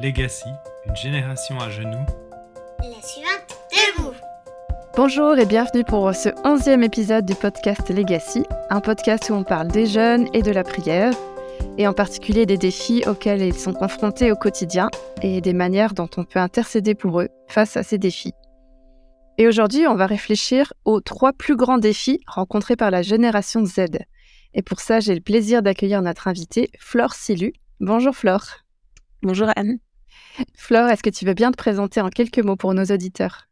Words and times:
Legacy, 0.00 0.48
une 0.86 0.94
génération 0.94 1.58
à 1.58 1.70
genoux. 1.70 2.06
La 2.78 3.02
suivante, 3.02 3.58
debout. 3.72 4.14
Bonjour 4.96 5.36
et 5.36 5.44
bienvenue 5.44 5.82
pour 5.82 6.14
ce 6.14 6.28
onzième 6.44 6.84
épisode 6.84 7.26
du 7.26 7.34
podcast 7.34 7.90
Legacy, 7.90 8.44
un 8.70 8.80
podcast 8.80 9.28
où 9.28 9.34
on 9.34 9.42
parle 9.42 9.66
des 9.66 9.86
jeunes 9.86 10.28
et 10.34 10.42
de 10.42 10.52
la 10.52 10.62
prière, 10.62 11.12
et 11.78 11.88
en 11.88 11.92
particulier 11.94 12.46
des 12.46 12.56
défis 12.56 13.02
auxquels 13.08 13.42
ils 13.42 13.58
sont 13.58 13.72
confrontés 13.72 14.30
au 14.30 14.36
quotidien 14.36 14.88
et 15.20 15.40
des 15.40 15.52
manières 15.52 15.94
dont 15.94 16.08
on 16.16 16.22
peut 16.22 16.38
intercéder 16.38 16.94
pour 16.94 17.20
eux 17.20 17.28
face 17.48 17.76
à 17.76 17.82
ces 17.82 17.98
défis. 17.98 18.34
Et 19.36 19.48
aujourd'hui, 19.48 19.88
on 19.88 19.96
va 19.96 20.06
réfléchir 20.06 20.72
aux 20.84 21.00
trois 21.00 21.32
plus 21.32 21.56
grands 21.56 21.78
défis 21.78 22.20
rencontrés 22.28 22.76
par 22.76 22.92
la 22.92 23.02
génération 23.02 23.64
Z. 23.64 23.86
Et 24.54 24.62
pour 24.62 24.78
ça, 24.78 25.00
j'ai 25.00 25.16
le 25.16 25.20
plaisir 25.20 25.60
d'accueillir 25.60 26.02
notre 26.02 26.28
invitée, 26.28 26.70
Flore 26.78 27.14
Silu. 27.14 27.52
Bonjour 27.80 28.14
Flore. 28.14 28.44
Bonjour 29.22 29.48
Anne. 29.56 29.80
Flore, 30.56 30.88
est-ce 30.88 31.02
que 31.02 31.10
tu 31.10 31.24
veux 31.24 31.34
bien 31.34 31.50
te 31.50 31.56
présenter 31.56 32.00
en 32.00 32.08
quelques 32.08 32.38
mots 32.38 32.56
pour 32.56 32.74
nos 32.74 32.84
auditeurs? 32.84 33.48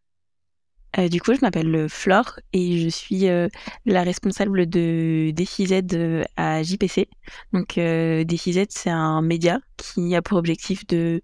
Euh, 0.98 1.08
du 1.08 1.20
coup, 1.20 1.34
je 1.34 1.40
m'appelle 1.42 1.74
euh, 1.74 1.88
Flore 1.88 2.40
et 2.52 2.78
je 2.78 2.88
suis 2.88 3.28
euh, 3.28 3.48
la 3.84 4.02
responsable 4.02 4.66
de 4.66 5.30
Défi 5.34 5.66
Z 5.66 5.82
à 6.36 6.62
JPC. 6.62 7.08
Donc, 7.52 7.74
Z, 7.76 8.66
c'est 8.70 8.90
un 8.90 9.20
média 9.20 9.58
qui 9.76 10.14
a 10.14 10.22
pour 10.22 10.38
objectif 10.38 10.86
de 10.86 11.20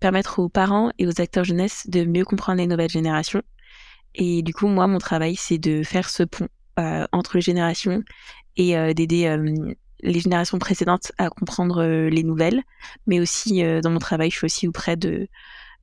permettre 0.00 0.38
aux 0.38 0.48
parents 0.48 0.90
et 0.98 1.06
aux 1.06 1.20
acteurs 1.20 1.44
jeunesse 1.44 1.86
de 1.88 2.04
mieux 2.04 2.24
comprendre 2.24 2.58
les 2.58 2.66
nouvelles 2.66 2.90
générations. 2.90 3.42
Et 4.14 4.42
du 4.42 4.52
coup, 4.52 4.68
moi, 4.68 4.86
mon 4.86 4.98
travail, 4.98 5.36
c'est 5.36 5.58
de 5.58 5.82
faire 5.82 6.10
ce 6.10 6.22
pont 6.22 6.48
entre 7.12 7.36
les 7.36 7.40
générations 7.40 8.02
et 8.56 8.94
d'aider 8.94 9.26
les 10.00 10.20
générations 10.20 10.58
précédentes 10.58 11.12
à 11.18 11.28
comprendre 11.28 11.84
les 11.84 12.22
nouvelles. 12.22 12.62
Mais 13.06 13.20
aussi, 13.20 13.62
dans 13.82 13.90
mon 13.90 13.98
travail, 13.98 14.30
je 14.30 14.36
suis 14.36 14.44
aussi 14.46 14.68
auprès 14.68 14.96
de 14.96 15.28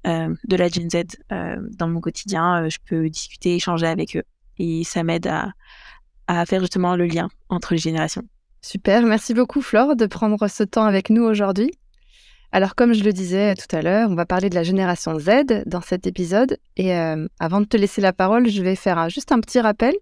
euh, 0.05 0.35
de 0.43 0.55
la 0.55 0.69
Gen 0.69 0.87
Z 0.87 1.17
euh, 1.31 1.55
dans 1.77 1.87
mon 1.87 1.99
quotidien. 1.99 2.63
Euh, 2.65 2.69
je 2.69 2.77
peux 2.85 3.09
discuter, 3.09 3.55
échanger 3.55 3.87
avec 3.87 4.15
eux. 4.15 4.23
Et 4.59 4.83
ça 4.83 5.03
m'aide 5.03 5.25
à, 5.25 5.51
à 6.27 6.45
faire 6.45 6.59
justement 6.59 6.95
le 6.95 7.07
lien 7.07 7.27
entre 7.49 7.73
les 7.73 7.79
générations. 7.79 8.21
Super, 8.61 9.01
merci 9.01 9.33
beaucoup 9.33 9.61
Flore 9.61 9.95
de 9.95 10.05
prendre 10.05 10.47
ce 10.47 10.63
temps 10.63 10.85
avec 10.85 11.09
nous 11.09 11.23
aujourd'hui. 11.23 11.71
Alors 12.51 12.75
comme 12.75 12.93
je 12.93 13.03
le 13.03 13.13
disais 13.13 13.55
tout 13.55 13.75
à 13.75 13.81
l'heure, 13.81 14.09
on 14.11 14.15
va 14.15 14.27
parler 14.27 14.49
de 14.49 14.55
la 14.55 14.63
génération 14.63 15.17
Z 15.19 15.63
dans 15.65 15.81
cet 15.81 16.05
épisode. 16.05 16.57
Et 16.77 16.93
avant 16.93 17.59
de 17.59 17.65
te 17.65 17.75
laisser 17.75 18.01
la 18.01 18.13
parole, 18.13 18.47
je 18.47 18.63
vais 18.63 18.75
faire 18.75 19.09
juste 19.09 19.31
un 19.31 19.39
petit 19.39 19.59
rappel 19.59 19.93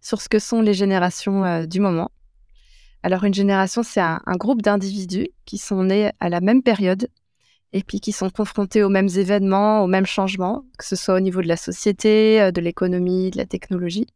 sur 0.00 0.20
ce 0.20 0.28
que 0.28 0.38
sont 0.38 0.62
les 0.62 0.74
générations 0.74 1.64
du 1.64 1.80
moment. 1.80 2.10
Alors 3.02 3.24
une 3.24 3.34
génération, 3.34 3.82
c'est 3.82 4.00
un, 4.00 4.20
groupe 4.36 4.62
d'individus 4.62 5.28
qui 5.44 5.58
sont 5.58 5.84
nés 5.84 6.10
à 6.20 6.28
la 6.28 6.40
même 6.40 6.62
période 6.62 7.08
et 7.72 7.82
puis 7.82 8.00
qui 8.00 8.12
sont 8.12 8.30
confrontés 8.30 8.82
aux 8.82 8.88
mêmes 8.88 9.08
événements, 9.08 9.84
aux 9.84 9.86
mêmes 9.86 10.06
changements, 10.06 10.64
que 10.78 10.84
ce 10.84 10.96
soit 10.96 11.14
au 11.14 11.20
niveau 11.20 11.42
de 11.42 11.48
la 11.48 11.56
société, 11.56 12.40
euh, 12.40 12.50
de 12.50 12.60
l'économie, 12.60 13.30
de 13.30 13.36
la 13.36 13.46
technologie. 13.46 14.06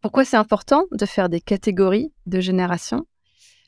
Pourquoi 0.00 0.24
c'est 0.24 0.36
important 0.36 0.84
de 0.92 1.04
faire 1.04 1.28
des 1.28 1.40
catégories 1.40 2.12
de 2.26 2.40
générations 2.40 3.06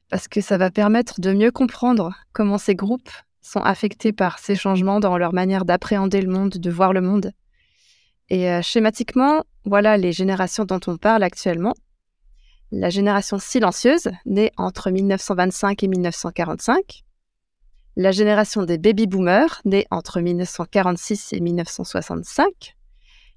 Parce 0.09 0.29
que 0.29 0.41
ça 0.41 0.57
va 0.57 0.71
permettre 0.71 1.21
de 1.21 1.33
mieux 1.33 1.51
comprendre 1.51 2.15
comment 2.33 2.59
ces 2.59 2.77
groupes 2.77 3.11
sont 3.43 3.61
affectés 3.61 4.13
par 4.13 4.39
ces 4.39 4.55
changements 4.55 5.01
dans 5.01 5.19
leur 5.19 5.33
manière 5.33 5.65
d'appréhender 5.65 6.23
le 6.23 6.31
monde, 6.31 6.51
de 6.51 6.71
voir 6.71 6.93
le 6.93 7.01
monde. 7.01 7.33
Et 8.29 8.49
euh, 8.49 8.63
schématiquement, 8.63 9.43
voilà 9.65 9.97
les 9.97 10.13
générations 10.13 10.65
dont 10.65 10.81
on 10.87 10.97
parle 10.97 11.25
actuellement. 11.25 11.75
La 12.73 12.89
génération 12.89 13.39
silencieuse, 13.39 14.09
née 14.27 14.53
entre 14.57 14.91
1925 14.91 15.83
et 15.83 15.89
1945, 15.89 17.03
la 17.97 18.13
génération 18.13 18.63
des 18.63 18.79
baby-boomers, 18.79 19.61
née 19.65 19.87
entre 19.91 20.21
1946 20.21 21.33
et 21.33 21.41
1965, 21.41 22.77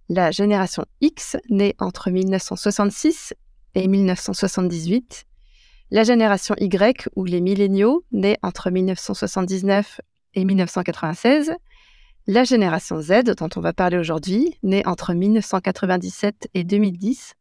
la 0.09 0.29
génération 0.29 0.85
X, 1.01 1.37
née 1.49 1.75
entre 1.79 2.11
1966 2.11 3.33
et 3.73 3.87
1978, 3.87 5.25
la 5.89 6.03
génération 6.03 6.53
Y, 6.59 7.09
ou 7.15 7.25
les 7.25 7.41
milléniaux, 7.41 8.03
nés 8.11 8.37
entre 8.43 8.69
1979 8.69 9.99
et 10.35 10.45
1996, 10.45 11.53
la 12.27 12.43
génération 12.43 13.01
Z, 13.01 13.35
dont 13.35 13.49
on 13.55 13.61
va 13.61 13.73
parler 13.73 13.97
aujourd'hui, 13.97 14.59
née 14.61 14.85
entre 14.85 15.13
1997 15.13 16.49
et 16.53 16.63
2010, 16.63 17.33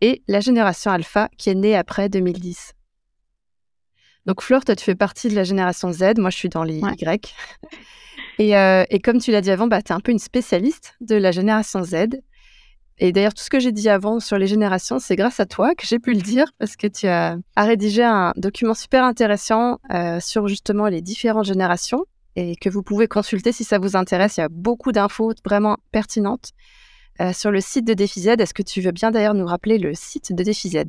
et 0.00 0.22
la 0.28 0.40
génération 0.40 0.90
Alpha, 0.90 1.28
qui 1.38 1.50
est 1.50 1.54
née 1.54 1.76
après 1.76 2.08
2010. 2.08 2.72
Donc 4.26 4.42
Flore, 4.42 4.64
toi, 4.64 4.74
tu 4.74 4.84
fais 4.84 4.94
partie 4.94 5.28
de 5.28 5.34
la 5.34 5.44
génération 5.44 5.92
Z. 5.92 6.18
Moi, 6.18 6.30
je 6.30 6.36
suis 6.36 6.48
dans 6.48 6.64
les 6.64 6.78
Y. 6.78 7.34
Euh, 8.40 8.84
et, 8.90 8.98
comme 8.98 9.18
tu 9.18 9.30
l'as 9.30 9.40
dit 9.40 9.50
avant, 9.52 9.68
bah, 9.68 9.80
tu 9.80 9.92
es 9.92 9.94
un 9.94 10.00
peu 10.00 10.10
une 10.10 10.18
spécialiste 10.18 10.96
de 11.00 11.14
la 11.14 11.30
génération 11.30 11.84
Z. 11.84 12.20
Et 12.98 13.12
d'ailleurs, 13.12 13.34
tout 13.34 13.42
ce 13.42 13.50
que 13.50 13.60
j'ai 13.60 13.72
dit 13.72 13.88
avant 13.88 14.20
sur 14.20 14.38
les 14.38 14.46
générations, 14.46 14.98
c'est 14.98 15.16
grâce 15.16 15.40
à 15.40 15.46
toi 15.46 15.74
que 15.74 15.86
j'ai 15.86 15.98
pu 15.98 16.14
le 16.14 16.20
dire 16.20 16.46
parce 16.58 16.76
que 16.76 16.86
tu 16.86 17.06
as, 17.06 17.38
rédigé 17.56 18.02
un 18.04 18.32
document 18.36 18.74
super 18.74 19.04
intéressant 19.04 19.78
euh, 19.92 20.20
sur 20.20 20.48
justement 20.48 20.86
les 20.86 21.00
différentes 21.00 21.44
générations 21.44 22.04
et 22.36 22.56
que 22.56 22.68
vous 22.68 22.82
pouvez 22.82 23.08
consulter 23.08 23.52
si 23.52 23.64
ça 23.64 23.78
vous 23.78 23.96
intéresse. 23.96 24.36
Il 24.36 24.40
y 24.40 24.44
a 24.44 24.48
beaucoup 24.48 24.92
d'infos 24.92 25.32
vraiment 25.44 25.76
pertinentes 25.92 26.50
euh, 27.20 27.32
sur 27.32 27.50
le 27.50 27.60
site 27.60 27.86
de 27.86 27.94
DefiZ. 27.94 28.28
Est-ce 28.38 28.54
que 28.54 28.62
tu 28.62 28.80
veux 28.80 28.92
bien 28.92 29.10
d'ailleurs 29.10 29.34
nous 29.34 29.46
rappeler 29.46 29.78
le 29.78 29.94
site 29.94 30.32
de 30.32 30.42
DefiZ 30.42 30.84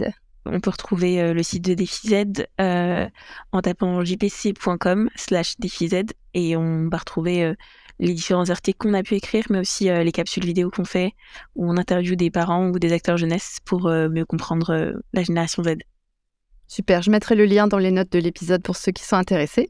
on 0.47 0.59
peut 0.59 0.69
retrouver 0.69 1.19
euh, 1.19 1.33
le 1.33 1.41
site 1.41 1.65
de 1.65 1.73
DefiZ 1.73 2.45
euh, 2.61 3.09
en 3.51 3.61
tapant 3.61 4.05
jpc.com 4.05 5.09
slash 5.15 5.55
DefiZ 5.57 6.03
et 6.35 6.55
on 6.55 6.87
va 6.87 6.97
retrouver 6.97 7.55
les 7.97 8.13
différents 8.13 8.47
articles 8.51 8.77
qu'on 8.77 8.93
a 8.93 9.01
pu 9.01 9.15
écrire, 9.15 9.45
mais 9.49 9.57
aussi 9.57 9.85
les 9.85 10.11
capsules 10.11 10.45
vidéo 10.45 10.69
qu'on 10.69 10.85
fait 10.85 11.13
où 11.55 11.67
on 11.67 11.77
interviewe 11.77 12.15
des 12.15 12.29
parents 12.29 12.67
ou 12.67 12.77
des 12.77 12.93
acteurs 12.93 13.17
jeunesse 13.17 13.57
pour 13.65 13.89
mieux 13.89 14.25
comprendre 14.25 14.93
la 15.13 15.23
génération 15.23 15.63
Z. 15.63 15.77
Super, 16.67 17.01
je 17.01 17.09
mettrai 17.09 17.33
le 17.35 17.45
lien 17.45 17.67
dans 17.67 17.79
les 17.79 17.91
notes 17.91 18.11
de 18.11 18.19
l'épisode 18.19 18.61
pour 18.61 18.75
ceux 18.75 18.91
qui 18.91 19.03
sont 19.03 19.15
intéressés. 19.15 19.69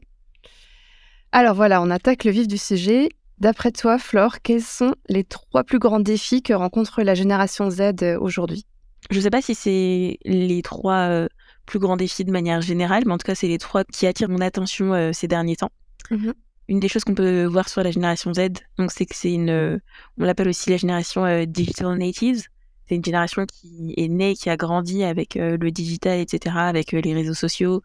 Alors 1.32 1.54
voilà, 1.54 1.82
on 1.82 1.90
attaque 1.90 2.24
le 2.24 2.32
vif 2.32 2.48
du 2.48 2.58
sujet. 2.58 3.08
D'après 3.38 3.70
toi, 3.70 3.98
Flore, 3.98 4.40
quels 4.42 4.62
sont 4.62 4.94
les 5.08 5.24
trois 5.24 5.62
plus 5.62 5.78
grands 5.78 6.00
défis 6.00 6.42
que 6.42 6.54
rencontre 6.54 7.02
la 7.02 7.14
génération 7.14 7.70
Z 7.70 7.92
aujourd'hui? 8.18 8.64
Je 9.10 9.16
ne 9.18 9.20
sais 9.20 9.30
pas 9.30 9.42
si 9.42 9.54
c'est 9.54 10.18
les 10.24 10.62
trois 10.62 11.08
euh, 11.10 11.28
plus 11.66 11.78
grands 11.78 11.96
défis 11.96 12.24
de 12.24 12.32
manière 12.32 12.60
générale, 12.62 13.04
mais 13.06 13.12
en 13.12 13.18
tout 13.18 13.26
cas, 13.26 13.34
c'est 13.34 13.48
les 13.48 13.58
trois 13.58 13.84
qui 13.84 14.06
attirent 14.06 14.30
mon 14.30 14.40
attention 14.40 14.94
euh, 14.94 15.12
ces 15.12 15.28
derniers 15.28 15.56
temps. 15.56 15.72
Mmh 16.10 16.30
une 16.68 16.80
des 16.80 16.88
choses 16.88 17.04
qu'on 17.04 17.14
peut 17.14 17.44
voir 17.44 17.68
sur 17.68 17.84
la 17.84 17.92
génération 17.92 18.34
Z, 18.34 18.48
donc 18.76 18.90
c'est 18.90 19.06
que 19.06 19.14
c'est 19.14 19.32
une, 19.32 19.50
euh, 19.50 19.78
on 20.18 20.24
l'appelle 20.24 20.48
aussi 20.48 20.68
la 20.68 20.76
génération 20.76 21.44
digital 21.44 21.96
natives. 21.96 22.48
C'est 22.88 22.96
une 22.96 23.04
génération 23.04 23.46
qui 23.46 23.94
est 23.96 24.08
née, 24.08 24.34
qui 24.34 24.50
a 24.50 24.56
grandi 24.56 25.04
avec 25.04 25.36
le 25.36 25.70
digital, 25.70 26.18
etc., 26.18 26.56
avec 26.56 26.90
les 26.90 27.14
réseaux 27.14 27.34
sociaux, 27.34 27.82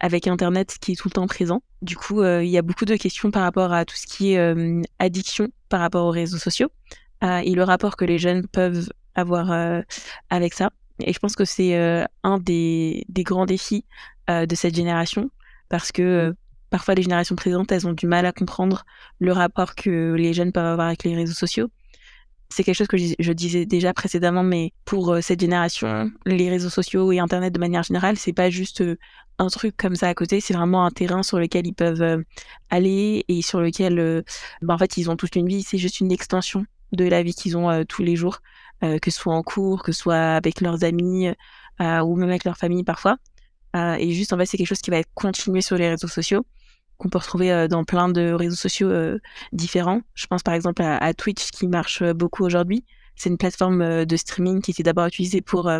avec 0.00 0.26
Internet 0.26 0.76
qui 0.80 0.92
est 0.92 0.96
tout 0.96 1.08
le 1.08 1.12
temps 1.12 1.26
présent. 1.26 1.62
Du 1.82 1.96
coup, 1.96 2.22
il 2.24 2.48
y 2.48 2.58
a 2.58 2.62
beaucoup 2.62 2.84
de 2.84 2.96
questions 2.96 3.30
par 3.30 3.42
rapport 3.42 3.72
à 3.72 3.84
tout 3.84 3.96
ce 3.96 4.06
qui 4.06 4.32
est 4.32 4.82
addiction 4.98 5.48
par 5.68 5.80
rapport 5.80 6.06
aux 6.06 6.10
réseaux 6.10 6.38
sociaux 6.38 6.68
et 7.22 7.54
le 7.54 7.62
rapport 7.62 7.96
que 7.96 8.04
les 8.04 8.18
jeunes 8.18 8.46
peuvent 8.46 8.88
avoir 9.18 9.52
euh, 9.52 9.82
avec 10.30 10.54
ça. 10.54 10.70
Et 11.00 11.12
je 11.12 11.18
pense 11.18 11.36
que 11.36 11.44
c'est 11.44 11.76
euh, 11.76 12.04
un 12.22 12.38
des, 12.38 13.04
des, 13.08 13.22
grands 13.22 13.46
défis 13.46 13.84
euh, 14.30 14.46
de 14.46 14.54
cette 14.54 14.74
génération 14.74 15.30
parce 15.68 15.92
que 15.92 16.34
parfois 16.70 16.94
les 16.94 17.02
générations 17.02 17.36
présentes, 17.36 17.70
elles 17.70 17.86
ont 17.86 17.92
du 17.92 18.06
mal 18.06 18.26
à 18.26 18.32
comprendre 18.32 18.84
le 19.18 19.32
rapport 19.32 19.74
que 19.74 20.14
les 20.14 20.32
jeunes 20.32 20.52
peuvent 20.52 20.66
avoir 20.66 20.88
avec 20.88 21.04
les 21.04 21.14
réseaux 21.14 21.34
sociaux. 21.34 21.68
C'est 22.50 22.64
quelque 22.64 22.76
chose 22.76 22.88
que 22.88 22.96
je, 22.96 23.32
disais 23.32 23.66
déjà 23.66 23.92
précédemment, 23.92 24.42
mais 24.42 24.72
pour 24.84 25.16
cette 25.20 25.40
génération, 25.40 26.10
les 26.24 26.48
réseaux 26.48 26.70
sociaux 26.70 27.12
et 27.12 27.18
Internet 27.18 27.52
de 27.52 27.58
manière 27.58 27.82
générale, 27.82 28.16
c'est 28.16 28.32
pas 28.32 28.48
juste 28.48 28.82
un 29.38 29.48
truc 29.48 29.76
comme 29.76 29.94
ça 29.94 30.08
à 30.08 30.14
côté, 30.14 30.40
c'est 30.40 30.54
vraiment 30.54 30.86
un 30.86 30.90
terrain 30.90 31.22
sur 31.22 31.38
lequel 31.38 31.66
ils 31.66 31.74
peuvent 31.74 32.24
aller 32.70 33.24
et 33.28 33.42
sur 33.42 33.60
lequel, 33.60 34.24
bah, 34.62 34.74
en 34.74 34.78
fait, 34.78 34.96
ils 34.96 35.10
ont 35.10 35.16
toute 35.16 35.36
une 35.36 35.46
vie. 35.46 35.62
C'est 35.62 35.76
juste 35.76 36.00
une 36.00 36.10
extension 36.10 36.64
de 36.92 37.04
la 37.04 37.22
vie 37.22 37.34
qu'ils 37.34 37.58
ont 37.58 37.84
tous 37.84 38.02
les 38.02 38.16
jours. 38.16 38.40
Euh, 38.84 38.98
que 39.00 39.10
ce 39.10 39.18
soit 39.18 39.34
en 39.34 39.42
cours, 39.42 39.82
que 39.82 39.90
ce 39.90 40.02
soit 40.02 40.36
avec 40.36 40.60
leurs 40.60 40.84
amis 40.84 41.26
euh, 41.80 42.00
ou 42.00 42.14
même 42.14 42.28
avec 42.28 42.44
leur 42.44 42.56
famille 42.56 42.84
parfois. 42.84 43.16
Euh, 43.74 43.94
et 43.94 44.12
juste, 44.12 44.32
en 44.32 44.38
fait, 44.38 44.46
c'est 44.46 44.56
quelque 44.56 44.68
chose 44.68 44.80
qui 44.80 44.90
va 44.90 44.98
être 44.98 45.10
continué 45.14 45.62
sur 45.62 45.76
les 45.76 45.88
réseaux 45.88 46.06
sociaux, 46.06 46.46
qu'on 46.98 47.08
peut 47.08 47.18
retrouver 47.18 47.68
dans 47.68 47.84
plein 47.84 48.08
de 48.08 48.32
réseaux 48.32 48.56
sociaux 48.56 48.90
différents. 49.52 50.00
Je 50.14 50.26
pense 50.26 50.42
par 50.42 50.54
exemple 50.54 50.82
à, 50.82 51.14
Twitch 51.14 51.50
qui 51.50 51.68
marche 51.68 52.02
beaucoup 52.12 52.44
aujourd'hui. 52.44 52.84
C'est 53.16 53.30
une 53.30 53.38
plateforme 53.38 54.04
de 54.04 54.16
streaming 54.16 54.60
qui 54.60 54.72
était 54.72 54.82
d'abord 54.82 55.06
utilisée 55.06 55.40
pour 55.40 55.70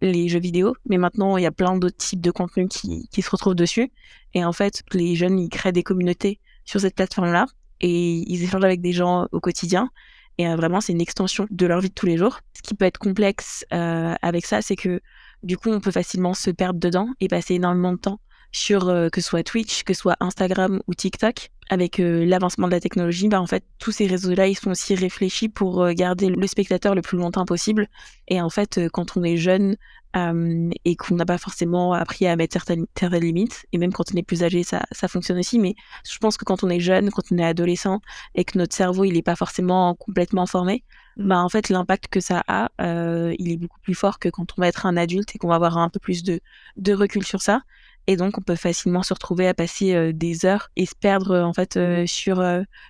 les 0.00 0.28
jeux 0.28 0.40
vidéo, 0.40 0.74
mais 0.88 0.98
maintenant 0.98 1.36
il 1.36 1.42
y 1.42 1.46
a 1.46 1.52
plein 1.52 1.76
d'autres 1.76 1.96
types 1.96 2.20
de 2.20 2.30
contenus 2.30 2.68
qui, 2.68 3.22
se 3.22 3.30
retrouvent 3.30 3.54
dessus. 3.54 3.90
Et 4.34 4.44
en 4.44 4.52
fait, 4.52 4.82
les 4.92 5.14
jeunes, 5.14 5.38
ils 5.38 5.48
créent 5.48 5.72
des 5.72 5.82
communautés 5.82 6.40
sur 6.64 6.80
cette 6.80 6.94
plateforme-là 6.94 7.46
et 7.80 8.24
ils 8.30 8.42
échangent 8.42 8.64
avec 8.64 8.80
des 8.80 8.92
gens 8.92 9.26
au 9.32 9.40
quotidien. 9.40 9.90
Et 10.38 10.48
euh, 10.48 10.56
vraiment, 10.56 10.80
c'est 10.80 10.92
une 10.92 11.00
extension 11.00 11.46
de 11.50 11.66
leur 11.66 11.80
vie 11.80 11.90
de 11.90 11.94
tous 11.94 12.06
les 12.06 12.16
jours. 12.16 12.40
Ce 12.56 12.62
qui 12.62 12.74
peut 12.74 12.84
être 12.84 12.98
complexe 12.98 13.64
euh, 13.72 14.14
avec 14.20 14.46
ça, 14.46 14.62
c'est 14.62 14.76
que 14.76 15.00
du 15.42 15.56
coup, 15.56 15.70
on 15.70 15.80
peut 15.80 15.90
facilement 15.90 16.34
se 16.34 16.50
perdre 16.50 16.80
dedans 16.80 17.08
et 17.20 17.28
passer 17.28 17.54
énormément 17.54 17.92
de 17.92 17.98
temps 17.98 18.20
sur 18.54 18.86
que 19.12 19.20
ce 19.20 19.28
soit 19.28 19.42
Twitch, 19.42 19.82
que 19.82 19.94
ce 19.94 20.00
soit 20.00 20.16
Instagram 20.20 20.80
ou 20.86 20.94
TikTok. 20.94 21.50
Avec 21.70 21.96
l'avancement 21.98 22.66
de 22.66 22.72
la 22.72 22.80
technologie, 22.80 23.28
bah, 23.28 23.40
en 23.40 23.46
fait, 23.46 23.64
tous 23.78 23.90
ces 23.90 24.06
réseaux-là, 24.06 24.48
ils 24.48 24.54
sont 24.54 24.70
aussi 24.70 24.94
réfléchis 24.94 25.48
pour 25.48 25.88
garder 25.92 26.28
le 26.28 26.46
spectateur 26.46 26.94
le 26.94 27.00
plus 27.00 27.16
longtemps 27.16 27.46
possible. 27.46 27.88
Et 28.28 28.40
en 28.40 28.50
fait, 28.50 28.80
quand 28.92 29.16
on 29.16 29.24
est 29.24 29.38
jeune, 29.38 29.76
euh, 30.16 30.70
et 30.84 30.94
qu'on 30.94 31.16
n'a 31.16 31.26
pas 31.26 31.38
forcément 31.38 31.92
appris 31.92 32.26
à 32.28 32.36
mettre 32.36 32.52
certaines, 32.52 32.86
certaines, 32.96 33.24
limites. 33.24 33.66
Et 33.72 33.78
même 33.78 33.92
quand 33.92 34.04
on 34.14 34.16
est 34.16 34.22
plus 34.22 34.44
âgé, 34.44 34.62
ça, 34.62 34.84
ça 34.92 35.08
fonctionne 35.08 35.38
aussi. 35.38 35.58
Mais 35.58 35.74
je 36.08 36.16
pense 36.18 36.36
que 36.36 36.44
quand 36.44 36.62
on 36.62 36.70
est 36.70 36.78
jeune, 36.78 37.10
quand 37.10 37.24
on 37.32 37.38
est 37.38 37.44
adolescent 37.44 38.00
et 38.36 38.44
que 38.44 38.56
notre 38.56 38.76
cerveau 38.76 39.04
il 39.04 39.14
n'est 39.14 39.22
pas 39.22 39.34
forcément 39.34 39.94
complètement 39.96 40.46
formé, 40.46 40.84
mmh. 41.16 41.26
bah 41.26 41.38
en 41.38 41.48
fait 41.48 41.68
l'impact 41.68 42.06
que 42.08 42.20
ça 42.20 42.44
a, 42.46 42.70
euh, 42.80 43.34
il 43.40 43.50
est 43.50 43.56
beaucoup 43.56 43.80
plus 43.80 43.94
fort 43.94 44.20
que 44.20 44.28
quand 44.28 44.46
on 44.56 44.60
va 44.60 44.68
être 44.68 44.86
un 44.86 44.96
adulte 44.96 45.34
et 45.34 45.38
qu'on 45.38 45.48
va 45.48 45.56
avoir 45.56 45.78
un 45.78 45.88
peu 45.88 45.98
plus 45.98 46.22
de, 46.22 46.40
de 46.76 46.92
recul 46.92 47.24
sur 47.24 47.42
ça. 47.42 47.62
Et 48.06 48.16
donc, 48.16 48.36
on 48.38 48.42
peut 48.42 48.56
facilement 48.56 49.02
se 49.02 49.14
retrouver 49.14 49.48
à 49.48 49.54
passer 49.54 49.94
euh, 49.94 50.12
des 50.12 50.44
heures 50.44 50.70
et 50.76 50.86
se 50.86 50.94
perdre 50.94 51.30
euh, 51.32 51.42
en 51.42 51.52
fait 51.54 51.76
euh, 51.76 52.06
sur 52.06 52.44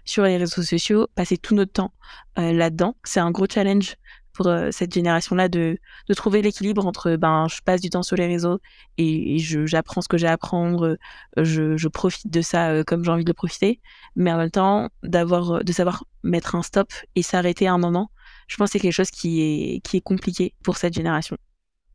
sur 0.04 0.24
les 0.24 0.36
réseaux 0.36 0.62
sociaux, 0.62 1.06
passer 1.14 1.38
tout 1.38 1.54
notre 1.54 1.72
temps 1.72 1.92
là-dedans. 2.36 2.96
C'est 3.04 3.20
un 3.20 3.30
gros 3.30 3.46
challenge 3.48 3.96
pour 4.32 4.48
cette 4.72 4.92
génération-là 4.92 5.48
de, 5.48 5.78
de 6.08 6.14
trouver 6.14 6.42
l'équilibre 6.42 6.84
entre 6.86 7.14
ben 7.14 7.46
je 7.48 7.60
passe 7.64 7.80
du 7.80 7.88
temps 7.88 8.02
sur 8.02 8.16
les 8.16 8.26
réseaux 8.26 8.58
et, 8.98 9.38
j'apprends 9.38 10.00
ce 10.00 10.08
que 10.08 10.18
j'ai 10.18 10.26
à 10.26 10.32
apprendre, 10.32 10.98
je, 11.36 11.76
je, 11.76 11.88
profite 11.88 12.28
de 12.28 12.42
ça 12.42 12.82
comme 12.82 13.04
j'ai 13.04 13.12
envie 13.12 13.22
de 13.22 13.30
le 13.30 13.34
profiter, 13.34 13.80
mais 14.16 14.32
en 14.32 14.38
même 14.38 14.50
temps 14.50 14.88
d'avoir 15.04 15.62
de 15.62 15.72
savoir 15.72 16.04
mettre 16.24 16.56
un 16.56 16.62
stop 16.62 16.92
et 17.14 17.22
s'arrêter 17.22 17.68
à 17.68 17.74
un 17.74 17.78
moment. 17.78 18.10
Je 18.48 18.56
pense 18.56 18.70
que 18.70 18.72
c'est 18.72 18.80
quelque 18.80 18.92
chose 18.92 19.12
qui 19.12 19.40
est 19.40 19.80
qui 19.84 19.98
est 19.98 20.02
compliqué 20.02 20.54
pour 20.64 20.76
cette 20.78 20.94
génération. 20.94 21.36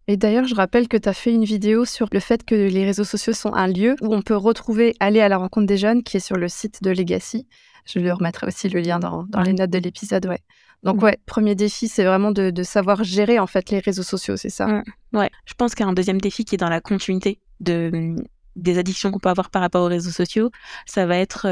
Et 0.09 0.17
d'ailleurs, 0.17 0.47
je 0.47 0.55
rappelle 0.55 0.87
que 0.87 0.97
tu 0.97 1.07
as 1.07 1.13
fait 1.13 1.31
une 1.31 1.43
vidéo 1.43 1.85
sur 1.85 2.07
le 2.11 2.19
fait 2.19 2.43
que 2.43 2.55
les 2.55 2.83
réseaux 2.83 3.03
sociaux 3.03 3.31
sont 3.31 3.53
un 3.53 3.67
lieu 3.67 3.95
où 4.01 4.11
on 4.11 4.23
peut 4.23 4.35
retrouver 4.35 4.95
aller 4.99 5.21
à 5.21 5.29
la 5.29 5.37
rencontre 5.37 5.67
des 5.67 5.77
jeunes, 5.77 6.01
qui 6.01 6.17
est 6.17 6.19
sur 6.19 6.35
le 6.35 6.47
site 6.47 6.81
de 6.81 6.89
Legacy. 6.89 7.45
Je 7.85 7.99
lui 7.99 8.09
remettrai 8.09 8.47
aussi 8.47 8.69
le 8.69 8.79
lien 8.79 8.97
dans, 8.97 9.25
dans 9.29 9.43
les 9.43 9.53
notes 9.53 9.69
de 9.69 9.77
l'épisode, 9.77 10.25
ouais. 10.25 10.39
Donc 10.81 10.99
mmh. 10.99 11.03
ouais, 11.03 11.19
premier 11.27 11.53
défi, 11.53 11.87
c'est 11.87 12.05
vraiment 12.05 12.31
de, 12.31 12.63
savoir 12.63 13.03
gérer 13.03 13.37
en 13.37 13.45
fait 13.45 13.69
les 13.69 13.77
réseaux 13.77 14.01
sociaux, 14.01 14.35
c'est 14.35 14.49
ça? 14.49 14.81
Ouais, 15.13 15.29
je 15.45 15.53
pense 15.53 15.75
qu'il 15.75 15.85
y 15.85 15.87
a 15.87 15.91
un 15.91 15.93
deuxième 15.93 16.19
défi 16.19 16.43
qui 16.43 16.55
est 16.55 16.57
dans 16.57 16.69
la 16.69 16.81
continuité 16.81 17.39
de 17.59 18.15
des 18.55 18.79
addictions 18.79 19.11
qu'on 19.11 19.19
peut 19.19 19.29
avoir 19.29 19.51
par 19.51 19.61
rapport 19.61 19.83
aux 19.83 19.89
réseaux 19.89 20.09
sociaux. 20.09 20.49
Ça 20.87 21.05
va 21.05 21.17
être 21.17 21.47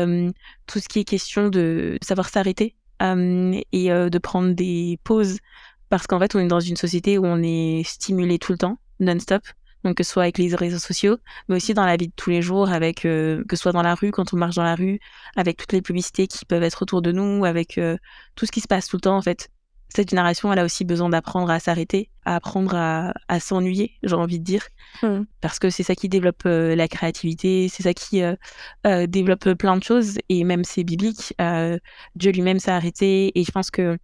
tout 0.66 0.80
ce 0.80 0.90
qui 0.90 1.00
est 1.02 1.04
question 1.04 1.50
de 1.50 2.00
savoir 2.02 2.28
s'arrêter 2.30 2.76
et 3.02 3.90
de 3.90 4.18
prendre 4.18 4.54
des 4.56 5.00
pauses 5.04 5.38
parce 5.90 6.08
qu'en 6.08 6.20
fait, 6.20 6.36
on 6.36 6.40
est 6.40 6.48
dans 6.48 6.60
une 6.60 6.78
société 6.78 7.18
où 7.18 7.26
on 7.26 7.42
est 7.44 7.84
stimulé 7.86 8.40
tout 8.40 8.52
le 8.52 8.58
temps, 8.58 8.78
non-stop 9.00 9.44
donc 9.84 9.98
que 9.98 10.04
ce 10.04 10.12
soit 10.12 10.24
avec 10.24 10.38
les 10.38 10.54
réseaux 10.56 10.80
sociaux, 10.80 11.18
mais 11.48 11.56
aussi 11.56 11.74
dans 11.74 11.86
la 11.86 11.98
vie 11.98 12.08
de 12.08 12.14
tous 12.16 12.30
les 12.30 12.42
jours, 12.42 12.70
avec 12.70 13.06
euh, 13.06 13.44
que 13.48 13.56
ce 13.56 13.62
soit 13.64 13.72
dans 13.72 13.82
la 13.82 13.96
rue, 13.96 14.12
quand 14.12 14.34
on 14.34 14.38
marche 14.38 14.56
dans 14.56 14.64
la 14.64 14.76
rue, 14.76 15.00
avec 15.36 15.58
toutes 15.58 15.74
les 15.74 15.82
publicités 15.82 16.28
qui 16.28 16.46
peuvent 16.46 16.64
être 16.64 16.82
autour 16.82 17.02
de 17.02 17.12
nous, 17.12 17.46
avec 17.46 17.78
euh, 17.78 17.98
tout 18.36 18.46
ce 18.46 18.52
qui 18.52 18.62
se 18.62 18.68
passe 18.68 18.88
tout 18.88 18.98
le 18.98 19.02
temps 19.02 19.18
en 19.18 19.22
fait. 19.22 19.50
Cette 19.90 20.10
génération, 20.10 20.52
elle 20.52 20.60
a 20.60 20.66
aussi 20.66 20.84
besoin 20.84 21.08
d'apprendre 21.08 21.50
à 21.50 21.62
s'arrêter, 21.62 22.10
à 22.26 22.36
apprendre 22.36 22.76
à, 22.76 23.40
s'ennuyer, 23.40 23.94
j'ai 24.04 24.16
envie 24.16 24.38
de 24.38 24.44
dire, 24.44 24.68
mmh. 25.02 25.22
parce 25.40 25.60
que 25.60 25.70
c'est 25.70 25.84
ça 25.84 25.96
qui 25.96 26.10
développe 26.10 26.44
euh, 26.46 26.76
la 26.76 26.90
créativité, 26.90 27.70
c'est 27.70 27.84
ça 27.84 27.94
qui 27.94 28.22
développe 28.84 29.54
plein 29.54 29.78
de 29.78 29.84
choses, 29.84 30.18
et 30.28 30.44
même 30.44 30.66
c'est 30.66 30.84
biblique. 30.84 31.34
Dieu 32.16 32.32
lui-même 32.34 32.60
s'est 32.60 32.72
arrêté, 32.72 33.32
et 33.40 33.46
je 33.46 33.52
pense 33.52 33.72
que 33.72 33.98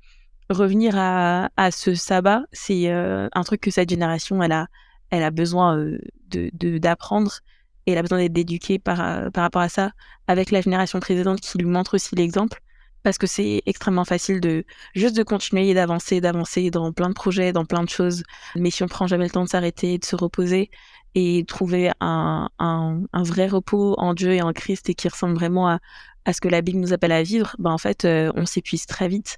revenir 0.50 0.98
à, 0.98 1.50
à 1.58 1.72
ce 1.72 1.96
sabbat, 1.96 2.44
c'est 2.52 2.90
un 2.90 3.44
truc 3.44 3.62
que 3.62 3.72
cette 3.72 3.90
génération, 3.90 4.42
elle 4.44 4.52
a, 4.52 4.68
elle 5.10 5.24
a 5.24 5.32
besoin 5.32 5.78
de 6.30 6.78
d'apprendre 6.78 7.40
et 7.86 7.92
elle 7.92 7.98
a 7.98 8.02
besoin 8.02 8.20
d'être 8.20 8.38
éduquée 8.38 8.80
par, 8.80 9.32
par 9.32 9.44
rapport 9.44 9.62
à 9.62 9.70
ça 9.70 9.92
avec 10.28 10.52
la 10.52 10.62
génération 10.62 11.00
précédente 11.00 11.42
qui 11.42 11.58
lui 11.58 11.66
montre 11.66 11.96
aussi 11.96 12.16
l'exemple 12.16 12.62
parce 13.04 13.18
que 13.18 13.28
c'est 13.28 13.62
extrêmement 13.66 14.06
facile 14.06 14.40
de 14.40 14.66
juste 14.96 15.16
de 15.16 15.24
continuer 15.24 15.70
et 15.70 15.74
d'avancer, 15.74 16.22
d'avancer 16.22 16.72
dans 16.72 16.92
plein 16.94 17.10
de 17.10 17.14
projets, 17.14 17.52
dans 17.52 17.66
plein 17.66 17.84
de 17.84 17.90
choses. 17.90 18.24
Mais 18.56 18.72
si 18.72 18.82
on 18.82 18.88
prend 18.88 19.08
jamais 19.08 19.26
le 19.26 19.30
temps 19.30 19.44
de 19.44 19.50
s'arrêter, 19.50 19.98
de 19.98 20.06
se 20.06 20.16
reposer 20.16 20.72
et 21.14 21.44
trouver 21.46 21.92
un, 22.00 22.50
un, 22.60 23.02
un, 23.12 23.24
vrai 23.24 23.48
repos 23.48 23.94
en 24.00 24.14
Dieu 24.14 24.32
et 24.32 24.42
en 24.42 24.54
Christ 24.54 24.90
et 24.90 24.96
qui 24.96 25.08
ressemble 25.10 25.36
vraiment 25.36 25.68
à, 25.68 25.80
à 26.26 26.34
ce 26.34 26.42
que 26.42 26.48
la 26.48 26.62
Bible 26.62 26.80
nous 26.80 26.94
appelle 26.94 27.12
à 27.12 27.22
vivre, 27.22 27.56
ben 27.60 27.72
en 27.72 27.78
fait, 27.78 28.06
on 28.06 28.46
s'épuise 28.46 28.86
très 28.86 29.10
vite 29.10 29.38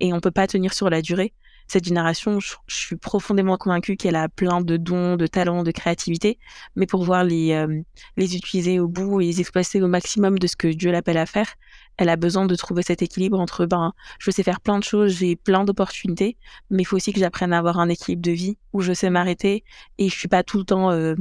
et 0.00 0.12
on 0.12 0.20
peut 0.20 0.30
pas 0.30 0.46
tenir 0.46 0.72
sur 0.72 0.90
la 0.90 1.02
durée 1.02 1.32
cette 1.68 1.84
génération, 1.84 2.38
je, 2.38 2.54
suis 2.68 2.96
profondément 2.96 3.56
convaincue 3.56 3.96
qu'elle 3.96 4.16
a 4.16 4.28
plein 4.28 4.60
de 4.60 4.76
dons, 4.76 5.16
de 5.16 5.26
talents, 5.26 5.64
de 5.64 5.70
créativité, 5.72 6.38
mais 6.76 6.86
pour 6.86 7.00
pouvoir 7.00 7.24
les, 7.24 7.52
euh, 7.52 7.82
les 8.16 8.36
utiliser 8.36 8.78
au 8.78 8.88
bout 8.88 9.20
et 9.20 9.26
les 9.26 9.40
exploiter 9.40 9.82
au 9.82 9.88
maximum 9.88 10.38
de 10.38 10.46
ce 10.46 10.56
que 10.56 10.68
Dieu 10.68 10.92
l'appelle 10.92 11.18
à 11.18 11.26
faire, 11.26 11.54
elle 11.96 12.08
a 12.08 12.16
besoin 12.16 12.46
de 12.46 12.54
trouver 12.54 12.82
cet 12.82 13.02
équilibre 13.02 13.40
entre, 13.40 13.66
ben, 13.66 13.92
je 14.18 14.30
sais 14.30 14.42
faire 14.42 14.60
plein 14.60 14.78
de 14.78 14.84
choses, 14.84 15.18
j'ai 15.18 15.34
plein 15.34 15.64
d'opportunités, 15.64 16.36
mais 16.70 16.82
il 16.82 16.84
faut 16.84 16.96
aussi 16.96 17.12
que 17.12 17.20
j'apprenne 17.20 17.52
à 17.52 17.58
avoir 17.58 17.80
un 17.80 17.88
équilibre 17.88 18.22
de 18.22 18.32
vie 18.32 18.58
où 18.72 18.80
je 18.80 18.92
sais 18.92 19.10
m'arrêter 19.10 19.64
et 19.98 20.08
je 20.08 20.14
suis 20.14 20.28
pas 20.28 20.44
tout 20.44 20.58
le 20.58 20.64
temps 20.64 20.90
euh, 20.92 21.14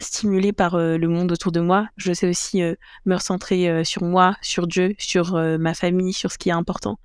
stimulée 0.00 0.52
par 0.52 0.74
euh, 0.74 0.98
le 0.98 1.06
monde 1.06 1.30
autour 1.30 1.52
de 1.52 1.60
moi. 1.60 1.86
Je 1.96 2.12
sais 2.12 2.28
aussi 2.28 2.62
me 3.04 3.14
recentrer 3.14 3.84
sur 3.84 4.02
moi, 4.02 4.34
sur 4.42 4.66
Dieu, 4.66 4.94
sur 4.98 5.34
ma 5.34 5.74
famille, 5.74 6.12
sur 6.12 6.32
ce 6.32 6.38
qui 6.38 6.48
est 6.48 6.52
important. 6.52 6.98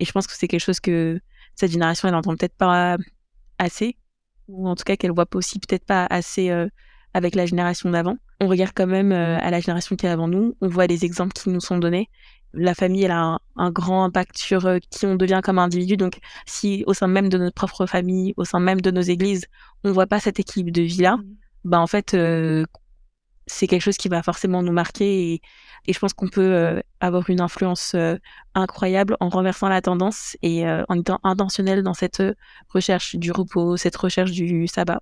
Et 0.00 0.04
je 0.04 0.12
pense 0.12 0.26
que 0.26 0.34
c'est 0.34 0.48
quelque 0.48 0.60
chose 0.60 0.80
que 0.80 1.20
cette 1.54 1.70
génération, 1.70 2.08
elle 2.08 2.14
n'entend 2.14 2.36
peut-être 2.36 2.56
pas 2.56 2.96
assez, 3.58 3.96
ou 4.48 4.68
en 4.68 4.74
tout 4.74 4.84
cas 4.84 4.96
qu'elle 4.96 5.12
voit 5.12 5.26
aussi 5.34 5.58
peut-être 5.58 5.84
pas 5.84 6.06
assez 6.10 6.50
euh, 6.50 6.68
avec 7.12 7.34
la 7.34 7.46
génération 7.46 7.90
d'avant. 7.90 8.16
On 8.40 8.48
regarde 8.48 8.72
quand 8.74 8.86
même 8.86 9.12
euh, 9.12 9.38
à 9.38 9.50
la 9.50 9.60
génération 9.60 9.96
qui 9.96 10.06
est 10.06 10.10
avant 10.10 10.28
nous, 10.28 10.56
on 10.60 10.68
voit 10.68 10.86
des 10.86 11.04
exemples 11.04 11.32
qui 11.32 11.48
nous 11.50 11.60
sont 11.60 11.78
donnés. 11.78 12.10
La 12.52 12.74
famille, 12.74 13.02
elle 13.02 13.10
a 13.10 13.38
un, 13.56 13.70
grand 13.70 14.04
impact 14.04 14.38
sur 14.38 14.66
euh, 14.66 14.78
qui 14.90 15.06
on 15.06 15.16
devient 15.16 15.40
comme 15.42 15.58
individu. 15.58 15.96
Donc, 15.96 16.18
si 16.46 16.84
au 16.86 16.94
sein 16.94 17.08
même 17.08 17.28
de 17.28 17.38
notre 17.38 17.54
propre 17.54 17.86
famille, 17.86 18.32
au 18.36 18.44
sein 18.44 18.60
même 18.60 18.80
de 18.80 18.90
nos 18.90 19.00
églises, 19.00 19.46
on 19.82 19.92
voit 19.92 20.06
pas 20.06 20.20
cette 20.20 20.38
équilibre 20.38 20.72
de 20.72 20.82
vie-là, 20.82 21.16
mmh. 21.16 21.24
bah 21.64 21.80
en 21.80 21.86
fait, 21.86 22.16
c'est 23.46 23.66
quelque 23.66 23.82
chose 23.82 23.96
qui 23.96 24.08
va 24.08 24.22
forcément 24.22 24.62
nous 24.62 24.72
marquer 24.72 25.32
et, 25.32 25.42
et 25.86 25.92
je 25.92 25.98
pense 25.98 26.12
qu'on 26.12 26.28
peut 26.28 26.40
euh, 26.40 26.80
avoir 27.00 27.28
une 27.28 27.40
influence 27.40 27.92
euh, 27.94 28.16
incroyable 28.54 29.16
en 29.20 29.28
renversant 29.28 29.68
la 29.68 29.82
tendance 29.82 30.36
et 30.42 30.66
euh, 30.66 30.82
en 30.88 30.98
étant 30.98 31.20
intentionnel 31.24 31.82
dans 31.82 31.94
cette 31.94 32.22
recherche 32.68 33.16
du 33.16 33.32
repos, 33.32 33.76
cette 33.76 33.96
recherche 33.96 34.30
du 34.32 34.66
sabbat. 34.66 35.00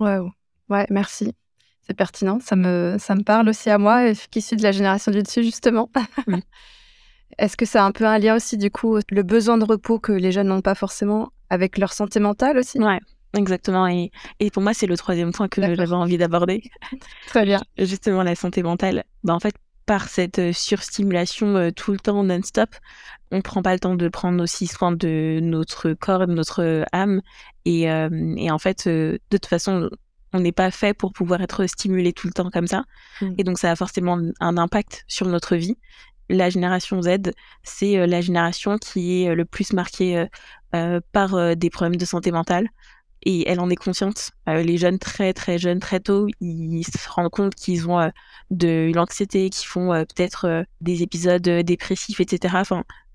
Waouh, 0.00 0.32
ouais, 0.68 0.86
merci. 0.90 1.34
C'est 1.82 1.94
pertinent, 1.94 2.38
ça 2.40 2.56
me, 2.56 2.96
ça 2.98 3.14
me 3.14 3.22
parle 3.22 3.48
aussi 3.48 3.70
à 3.70 3.78
moi, 3.78 4.12
qui 4.30 4.42
suis 4.42 4.56
de 4.56 4.62
la 4.62 4.72
génération 4.72 5.10
du 5.10 5.22
dessus, 5.22 5.42
justement. 5.42 5.90
Est-ce 7.38 7.56
que 7.56 7.64
c'est 7.64 7.78
un 7.78 7.92
peu 7.92 8.04
un 8.04 8.18
lien 8.18 8.36
aussi, 8.36 8.58
du 8.58 8.70
coup, 8.70 8.98
le 9.10 9.22
besoin 9.22 9.58
de 9.58 9.64
repos 9.64 9.98
que 9.98 10.12
les 10.12 10.32
jeunes 10.32 10.48
n'ont 10.48 10.60
pas 10.60 10.74
forcément 10.74 11.30
avec 11.50 11.78
leur 11.78 11.92
santé 11.92 12.20
mentale 12.20 12.58
aussi? 12.58 12.78
Ouais, 12.78 12.98
Exactement. 13.34 13.86
Et, 13.86 14.10
et 14.40 14.50
pour 14.50 14.62
moi, 14.62 14.74
c'est 14.74 14.86
le 14.86 14.96
troisième 14.96 15.32
point 15.32 15.48
que 15.48 15.60
j'avais 15.62 15.92
envie 15.92 16.18
d'aborder. 16.18 16.62
Très 17.26 17.44
bien. 17.44 17.62
Justement, 17.78 18.22
la 18.22 18.34
santé 18.34 18.62
mentale. 18.62 19.04
Bah, 19.22 19.34
en 19.34 19.40
fait, 19.40 19.54
par 19.88 20.08
cette 20.10 20.38
euh, 20.38 20.52
surstimulation 20.52 21.56
euh, 21.56 21.70
tout 21.70 21.92
le 21.92 21.98
temps 21.98 22.22
non-stop, 22.22 22.68
on 23.32 23.40
prend 23.40 23.62
pas 23.62 23.72
le 23.72 23.80
temps 23.80 23.94
de 23.94 24.08
prendre 24.08 24.42
aussi 24.42 24.66
soin 24.66 24.92
de 24.92 25.40
notre 25.42 25.94
corps, 25.94 26.26
de 26.26 26.32
notre 26.34 26.62
euh, 26.62 26.84
âme. 26.92 27.22
Et, 27.64 27.82
et 27.82 28.50
en 28.50 28.58
fait, 28.58 28.88
de 28.88 29.20
toute 29.28 29.44
façon, 29.44 29.90
on 30.32 30.40
n'est 30.40 30.52
pas 30.52 30.70
fait 30.70 30.94
pour 30.94 31.12
pouvoir 31.12 31.42
être 31.42 31.66
stimulé 31.66 32.14
tout 32.14 32.26
le 32.26 32.32
temps 32.32 32.48
comme 32.48 32.66
ça. 32.66 32.84
Mmh. 33.20 33.34
Et 33.36 33.44
donc, 33.44 33.58
ça 33.58 33.70
a 33.70 33.76
forcément 33.76 34.18
un 34.40 34.56
impact 34.56 35.04
sur 35.06 35.26
notre 35.26 35.54
vie. 35.54 35.76
La 36.30 36.48
génération 36.48 37.02
Z, 37.02 37.32
c'est 37.64 38.06
la 38.06 38.22
génération 38.22 38.78
qui 38.78 39.24
est 39.24 39.34
le 39.34 39.44
plus 39.44 39.74
marquée 39.74 40.24
par 41.12 41.56
des 41.56 41.68
problèmes 41.68 41.96
de 41.96 42.06
santé 42.06 42.32
mentale 42.32 42.68
et 43.22 43.48
elle 43.48 43.60
en 43.60 43.70
est 43.70 43.76
consciente. 43.76 44.30
Euh, 44.48 44.62
les 44.62 44.78
jeunes 44.78 44.98
très 44.98 45.32
très 45.32 45.58
jeunes 45.58 45.80
très 45.80 46.00
tôt, 46.00 46.26
ils 46.40 46.84
se 46.84 47.08
rendent 47.08 47.30
compte 47.30 47.54
qu'ils 47.54 47.88
ont 47.88 47.98
euh, 47.98 48.08
de 48.50 48.90
l'anxiété, 48.94 49.50
qu'ils 49.50 49.68
font 49.68 49.92
euh, 49.92 50.04
peut-être 50.04 50.64
des 50.80 51.02
épisodes 51.02 51.42
dépressifs, 51.42 52.20
etc. 52.20 52.62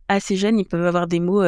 assez 0.08 0.36
jeunes, 0.36 0.60
ils 0.60 0.66
peuvent 0.66 0.86
avoir 0.86 1.08
des 1.08 1.20
mots 1.20 1.44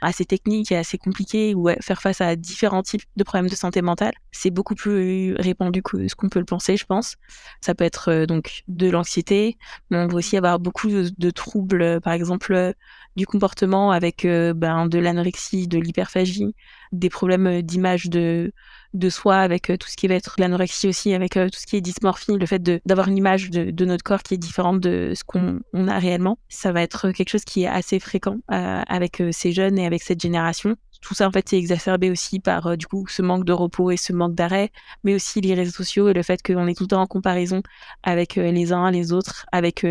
assez 0.00 0.24
techniques 0.24 0.72
et 0.72 0.76
assez 0.76 0.98
compliqués 0.98 1.54
ou 1.54 1.68
faire 1.80 2.00
face 2.00 2.20
à 2.20 2.36
différents 2.36 2.82
types 2.82 3.02
de 3.16 3.24
problèmes 3.24 3.48
de 3.48 3.54
santé 3.54 3.82
mentale. 3.82 4.14
C'est 4.30 4.50
beaucoup 4.50 4.74
plus 4.74 5.34
répandu 5.34 5.82
que 5.82 6.08
ce 6.08 6.14
qu'on 6.14 6.28
peut 6.28 6.38
le 6.38 6.44
penser, 6.44 6.76
je 6.76 6.86
pense. 6.86 7.16
Ça 7.60 7.74
peut 7.74 7.84
être 7.84 8.24
donc 8.26 8.62
de 8.68 8.88
l'anxiété, 8.88 9.58
mais 9.90 9.98
on 9.98 10.06
va 10.06 10.14
aussi 10.14 10.36
avoir 10.36 10.58
beaucoup 10.58 10.88
de, 10.88 11.30
troubles, 11.30 12.00
par 12.00 12.12
exemple 12.12 12.74
du 13.16 13.26
comportement 13.26 13.90
avec 13.90 14.24
ben, 14.24 14.86
de 14.86 14.98
l'anorexie, 14.98 15.66
de 15.66 15.78
l'hyperphagie, 15.78 16.54
des 16.92 17.10
problèmes 17.10 17.62
d'image 17.62 18.08
de 18.08 18.52
de 18.94 19.10
soi 19.10 19.36
avec 19.36 19.66
tout 19.78 19.88
ce 19.88 19.96
qui 19.96 20.08
va 20.08 20.14
être 20.14 20.36
l'anorexie 20.38 20.88
aussi, 20.88 21.12
avec 21.12 21.32
tout 21.32 21.58
ce 21.58 21.66
qui 21.66 21.76
est 21.76 21.80
dysmorphie, 21.80 22.36
le 22.36 22.46
fait 22.46 22.62
d'avoir 22.86 23.08
une 23.08 23.16
image 23.16 23.50
de, 23.50 23.84
notre 23.84 24.02
corps 24.02 24.22
qui 24.22 24.34
est 24.34 24.38
différente 24.38 24.80
de 24.80 25.12
ce 25.14 25.24
qu'on 25.24 25.60
on 25.72 25.88
a 25.88 25.98
réellement. 25.98 26.38
Ça 26.48 26.72
va 26.72 26.82
être 26.82 27.10
quelque 27.10 27.28
chose 27.28 27.44
qui 27.44 27.64
est 27.64 27.68
assez 27.68 28.00
fréquent 28.00 28.38
avec 28.48 29.22
ces 29.30 29.52
jeunes 29.52 29.78
et 29.78 29.86
avec 29.86 30.02
cette 30.02 30.20
génération. 30.20 30.76
tout 31.00 31.14
ça 31.14 31.28
en 31.28 31.30
fait 31.30 31.48
c'est 31.48 31.58
exacerbé 31.58 32.10
aussi 32.10 32.40
par 32.40 32.76
du 32.76 32.86
coup 32.86 33.06
ce 33.08 33.22
manque 33.22 33.44
de 33.44 33.52
repos 33.52 33.90
et 33.90 33.96
ce 33.96 34.12
manque 34.12 34.34
d'arrêt, 34.34 34.70
mais 35.04 35.14
aussi 35.14 35.40
les 35.40 35.54
réseaux 35.54 35.72
sociaux 35.72 36.08
et 36.08 36.12
le 36.12 36.22
fait 36.22 36.42
qu'on 36.42 36.66
est 36.66 36.74
tout 36.74 36.84
le 36.84 36.88
temps 36.88 37.02
en 37.02 37.06
comparaison 37.06 37.62
avec 38.02 38.36
les 38.36 38.72
uns 38.72 38.90
les 38.90 39.12
autres, 39.12 39.46
avec 39.52 39.86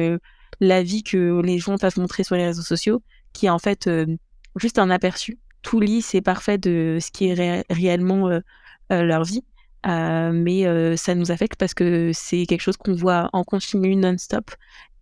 la 0.60 0.84
vie 0.84 1.04
que 1.04 1.42
les 1.42 1.60
gens 1.60 1.78
peuvent 1.78 2.00
montrer 2.00 2.24
sur 2.24 2.36
les 2.36 2.46
réseaux 2.46 2.64
sociaux, 2.64 3.02
qui 3.34 3.46
est 3.46 3.50
en 3.52 3.60
fait 3.60 3.90
juste 4.56 4.80
un 4.80 4.90
aperçu 4.90 5.40
tout 5.62 5.80
lisse 5.80 6.16
et 6.16 6.22
parfait 6.22 6.58
de 6.58 6.98
ce 7.02 7.12
qui 7.12 7.28
est 7.28 7.64
réellement 7.70 8.30
leur 8.90 9.24
vie. 9.24 9.44
mais 9.86 10.98
ça 10.98 11.16
nous 11.16 11.32
affecte 11.32 11.58
parce 11.58 11.74
que 11.74 12.12
c'est 12.14 12.46
quelque 12.46 12.62
chose 12.62 12.78
qu'on 12.78 12.96
voit 12.96 13.30
en 13.34 13.44
continu 13.44 13.96
non-stop. 13.96 14.52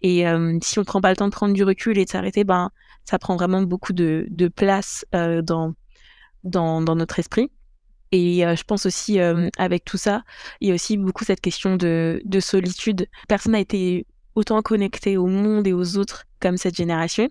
Et 0.01 0.25
si 0.61 0.79
on 0.79 0.83
prend 0.83 1.01
pas 1.01 1.09
le 1.09 1.15
temps 1.15 1.27
de 1.27 1.33
prendre 1.33 1.53
du 1.53 1.63
recul 1.63 1.97
et 1.97 2.05
de 2.05 2.09
s'arrêter, 2.09 2.43
ben, 2.43 2.71
ça 3.05 3.19
prend 3.19 3.35
vraiment 3.35 3.61
beaucoup 3.61 3.93
de, 3.93 4.27
place 4.55 5.05
dans, 5.13 5.73
dans, 6.43 6.95
notre 6.95 7.19
esprit. 7.19 7.51
Et 8.11 8.41
je 8.41 8.63
pense 8.63 8.85
aussi, 8.85 9.19
avec 9.19 9.85
tout 9.85 9.97
ça, 9.97 10.23
il 10.61 10.69
y 10.69 10.71
a 10.71 10.75
aussi 10.75 10.97
beaucoup 10.97 11.23
cette 11.23 11.41
question 11.41 11.75
de, 11.75 12.21
de 12.23 12.39
solitude. 12.39 13.07
Personne 13.27 13.53
n'a 13.53 13.59
été 13.59 14.05
autant 14.35 14.61
connecté 14.61 15.17
au 15.17 15.27
monde 15.27 15.65
et 15.65 15.73
aux 15.73 15.97
autres 15.97 16.25
comme 16.39 16.57
cette 16.57 16.75
génération. 16.75 17.29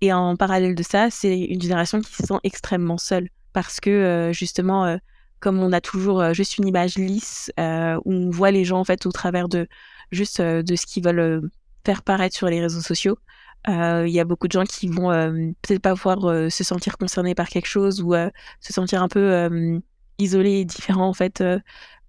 Et 0.00 0.12
en 0.12 0.36
parallèle 0.36 0.74
de 0.74 0.82
ça, 0.82 1.10
c'est 1.10 1.38
une 1.38 1.60
génération 1.60 2.00
qui 2.00 2.12
se 2.12 2.24
sent 2.24 2.38
extrêmement 2.42 2.98
seule 2.98 3.28
parce 3.52 3.80
que 3.80 3.90
euh, 3.90 4.32
justement, 4.32 4.86
euh, 4.86 4.96
comme 5.40 5.60
on 5.60 5.72
a 5.72 5.80
toujours 5.80 6.20
euh, 6.20 6.32
juste 6.32 6.58
une 6.58 6.66
image 6.66 6.96
lisse 6.96 7.50
où 7.58 8.12
on 8.12 8.30
voit 8.30 8.50
les 8.50 8.64
gens 8.64 8.80
en 8.80 8.84
au 9.06 9.12
travers 9.12 9.48
de 9.48 9.66
juste 10.12 10.40
de 10.40 10.76
ce 10.76 10.86
qu'ils 10.86 11.04
veulent 11.04 11.50
faire 11.84 12.02
paraître 12.02 12.36
sur 12.36 12.48
les 12.48 12.60
réseaux 12.60 12.80
sociaux, 12.80 13.18
il 13.68 14.08
y 14.08 14.20
a 14.20 14.24
beaucoup 14.24 14.48
de 14.48 14.52
gens 14.52 14.64
qui 14.64 14.88
vont 14.88 15.10
peut-être 15.62 15.82
pas 15.82 15.94
pouvoir 15.94 16.50
se 16.50 16.64
sentir 16.64 16.98
concernés 16.98 17.34
par 17.34 17.48
quelque 17.48 17.68
chose 17.68 18.02
ou 18.02 18.14
se 18.60 18.72
sentir 18.72 19.02
un 19.02 19.08
peu 19.08 19.80
isolés 20.18 20.60
et 20.60 20.64
différents 20.64 21.08
en 21.08 21.14
fait 21.14 21.44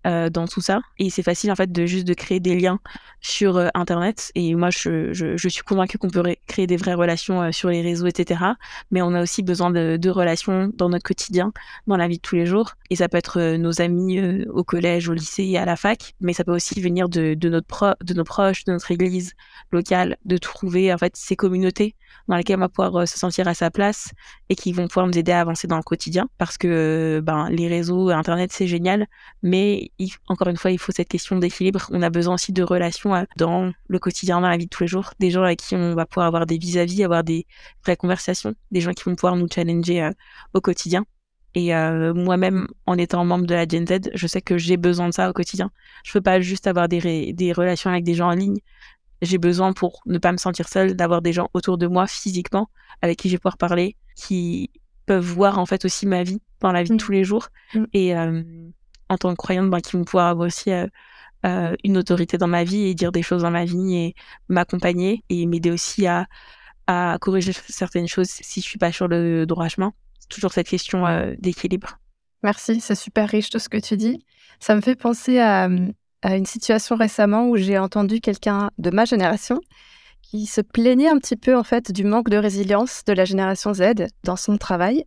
euh, 0.08 0.32
dans 0.32 0.48
tout 0.48 0.62
ça. 0.62 0.82
Et 0.98 1.12
c'est 1.12 1.22
facile 1.22 1.52
en 1.52 1.56
fait 1.56 1.72
de 1.72 1.86
juste 1.86 2.08
de 2.08 2.16
créer 2.16 2.40
des 2.40 2.60
liens 2.60 2.80
sur 3.22 3.58
euh, 3.58 3.68
Internet. 3.76 4.32
Et 4.34 4.56
moi, 4.56 4.72
je, 4.72 5.14
je, 5.14 5.38
je 5.38 5.50
suis 5.50 5.62
convaincue 5.62 6.00
qu'on 6.00 6.10
peut 6.10 6.24
créer 6.48 6.66
des 6.66 6.76
vraies 6.76 6.96
relations 6.96 7.42
euh, 7.44 7.52
sur 7.52 7.70
les 7.70 7.84
réseaux, 7.84 8.08
etc. 8.08 8.42
Mais 8.90 9.04
on 9.04 9.14
a 9.14 9.22
aussi 9.22 9.44
besoin 9.44 9.70
de, 9.70 9.98
de, 9.98 10.10
relations 10.10 10.72
dans 10.74 10.90
notre 10.90 11.04
quotidien, 11.04 11.54
dans 11.86 11.98
la 11.98 12.08
vie 12.08 12.18
de 12.18 12.22
tous 12.22 12.36
les 12.36 12.48
jours. 12.48 12.72
Et 12.90 12.96
ça 12.96 13.10
peut 13.10 13.18
être 13.18 13.58
nos 13.58 13.80
amis 13.80 14.44
au 14.48 14.64
collège, 14.64 15.08
au 15.08 15.14
lycée 15.14 15.56
à 15.58 15.66
la 15.66 15.76
fac. 15.76 16.16
Mais 16.20 16.34
ça 16.34 16.44
peut 16.44 16.54
aussi 16.54 16.82
venir 16.82 17.08
de, 17.08 17.36
de, 17.36 17.50
notre 17.50 17.68
pro 17.68 17.92
de 18.04 18.14
nos 18.16 18.24
proches, 18.24 18.66
de 18.66 18.72
notre 18.72 18.90
église 18.90 19.34
locale, 19.72 20.18
de 20.26 20.38
trouver 20.38 20.92
en 20.92 20.98
fait 20.98 21.16
ces 21.16 21.36
communautés 21.36 21.96
dans 22.28 22.36
lesquelles 22.38 22.58
on 22.58 22.62
va 22.62 22.70
pouvoir 22.70 23.08
se 23.08 23.18
sentir 23.18 23.48
à 23.48 23.54
sa 23.54 23.72
place 23.72 24.12
et 24.50 24.56
qui 24.56 24.74
vont 24.74 24.88
pouvoir 24.88 25.08
nous 25.08 25.18
aider 25.18 25.32
à 25.32 25.42
avancer 25.42 25.68
dans 25.68 25.78
le 25.78 25.84
quotidien. 25.84 26.28
Parce 26.38 26.58
que 26.58 27.22
ben, 27.24 27.50
les 27.50 27.68
réseaux, 27.68 28.10
Internet, 28.10 28.52
c'est 28.52 28.68
génial, 28.68 29.08
mais 29.44 29.91
encore 30.28 30.48
une 30.48 30.58
fois, 30.58 30.72
il 30.72 30.80
faut 30.80 30.92
cette 30.92 31.08
question 31.08 31.38
d'équilibre. 31.38 31.88
On 31.92 32.02
a 32.02 32.10
besoin 32.10 32.36
aussi 32.36 32.54
de 32.54 32.64
relations 32.64 33.16
euh, 33.16 33.24
dans 33.38 33.72
le 33.88 34.00
quotidien, 34.00 34.42
dans 34.42 34.50
la 34.50 34.58
vie 34.58 34.66
de 34.66 34.70
tous 34.70 34.84
les 34.84 34.88
jours. 34.88 35.14
Des 35.20 35.32
gens 35.32 35.44
avec 35.44 35.60
qui 35.60 35.76
on 35.76 35.96
va 35.96 36.06
pouvoir 36.06 36.28
avoir 36.28 36.46
des 36.46 36.58
vis-à-vis, 36.58 37.04
avoir 37.04 37.24
des 37.24 37.46
vraies 37.84 37.98
conversations. 37.98 38.54
Des 38.72 38.82
gens 38.82 38.92
qui 38.94 39.04
vont 39.04 39.16
pouvoir 39.16 39.36
nous 39.36 39.48
challenger 39.54 40.04
euh, 40.04 40.12
au 40.54 40.62
quotidien. 40.62 41.06
Et 41.54 41.76
euh, 41.76 42.14
moi-même, 42.14 42.68
en 42.86 42.98
étant 42.98 43.26
membre 43.26 43.46
de 43.46 43.54
la 43.54 43.68
Gen 43.68 43.86
Z, 43.86 44.12
je 44.14 44.28
sais 44.28 44.42
que 44.42 44.58
j'ai 44.58 44.78
besoin 44.78 45.10
de 45.10 45.14
ça 45.14 45.30
au 45.30 45.34
quotidien. 45.34 45.70
Je 46.06 46.14
peux 46.14 46.22
pas 46.22 46.40
juste 46.40 46.66
avoir 46.68 46.88
des, 46.88 47.34
des 47.34 47.52
relations 47.52 47.90
avec 47.90 48.04
des 48.04 48.14
gens 48.14 48.30
en 48.30 48.36
ligne. 48.36 48.60
J'ai 49.22 49.38
besoin 49.38 49.74
pour 49.74 50.02
ne 50.06 50.18
pas 50.18 50.32
me 50.32 50.38
sentir 50.38 50.70
seule 50.70 50.96
d'avoir 50.96 51.22
des 51.22 51.34
gens 51.34 51.50
autour 51.54 51.78
de 51.78 51.88
moi 51.88 52.08
physiquement 52.08 52.70
avec 53.02 53.20
qui 53.20 53.28
je 53.30 53.36
vais 53.36 53.38
pouvoir 53.40 53.58
parler, 53.58 53.98
qui 54.16 54.72
peuvent 55.06 55.24
voir 55.24 55.60
en 55.60 55.66
fait 55.66 55.86
aussi 55.86 56.08
ma 56.08 56.24
vie 56.24 56.42
dans 56.60 56.72
la 56.72 56.84
vie 56.84 56.90
de 56.90 56.96
mmh. 56.96 56.98
tous 56.98 57.12
les 57.12 57.24
jours. 57.24 57.50
Mmh. 57.74 57.84
Et 57.94 58.16
en 59.12 59.18
tant 59.18 59.32
que 59.32 59.36
croyante, 59.36 59.70
ben, 59.70 59.82
qui 59.82 59.98
vont 59.98 60.06
pouvoir 60.06 60.28
avoir 60.28 60.48
aussi 60.48 60.72
euh, 60.72 60.88
euh, 61.46 61.76
une 61.84 61.98
autorité 61.98 62.38
dans 62.38 62.48
ma 62.48 62.64
vie 62.64 62.84
et 62.84 62.96
dire 62.96 63.12
des 63.12 63.22
choses 63.22 63.42
dans 63.42 63.52
ma 63.52 63.66
vie 63.66 63.96
et 63.96 64.16
m'accompagner 64.48 65.24
et 65.30 65.46
m'aider 65.46 65.70
aussi 65.70 66.08
à, 66.08 66.28
à 66.88 67.18
corriger 67.20 67.52
certaines 67.68 68.08
choses 68.08 68.30
si 68.30 68.62
je 68.62 68.66
suis 68.66 68.80
pas 68.80 68.92
sur 68.94 69.10
le 69.10 69.46
droit 69.46 69.68
chemin. 69.68 69.92
Toujours 70.30 70.54
cette 70.54 70.70
question 70.70 71.06
euh, 71.06 71.36
d'équilibre. 71.40 72.00
Merci, 72.42 72.80
c'est 72.80 72.96
super 72.96 73.28
riche 73.28 73.50
tout 73.50 73.60
ce 73.60 73.68
que 73.68 73.78
tu 73.78 73.98
dis. 73.98 74.26
Ça 74.60 74.76
me 74.76 74.82
fait 74.82 74.96
penser 74.96 75.40
à, 75.40 75.68
à 76.22 76.38
une 76.38 76.46
situation 76.46 76.96
récemment 76.96 77.50
où 77.50 77.58
j'ai 77.58 77.78
entendu 77.78 78.22
quelqu'un 78.22 78.72
de 78.78 78.92
ma 78.92 79.04
génération 79.04 79.60
qui 80.32 80.46
se 80.46 80.62
plaignait 80.62 81.10
un 81.10 81.18
petit 81.18 81.36
peu 81.36 81.58
en 81.58 81.64
fait 81.64 81.92
du 81.92 82.06
manque 82.06 82.30
de 82.30 82.38
résilience 82.38 83.04
de 83.06 83.12
la 83.12 83.26
génération 83.26 83.74
Z 83.74 84.08
dans 84.24 84.38
son 84.38 84.58
travail. 84.58 85.06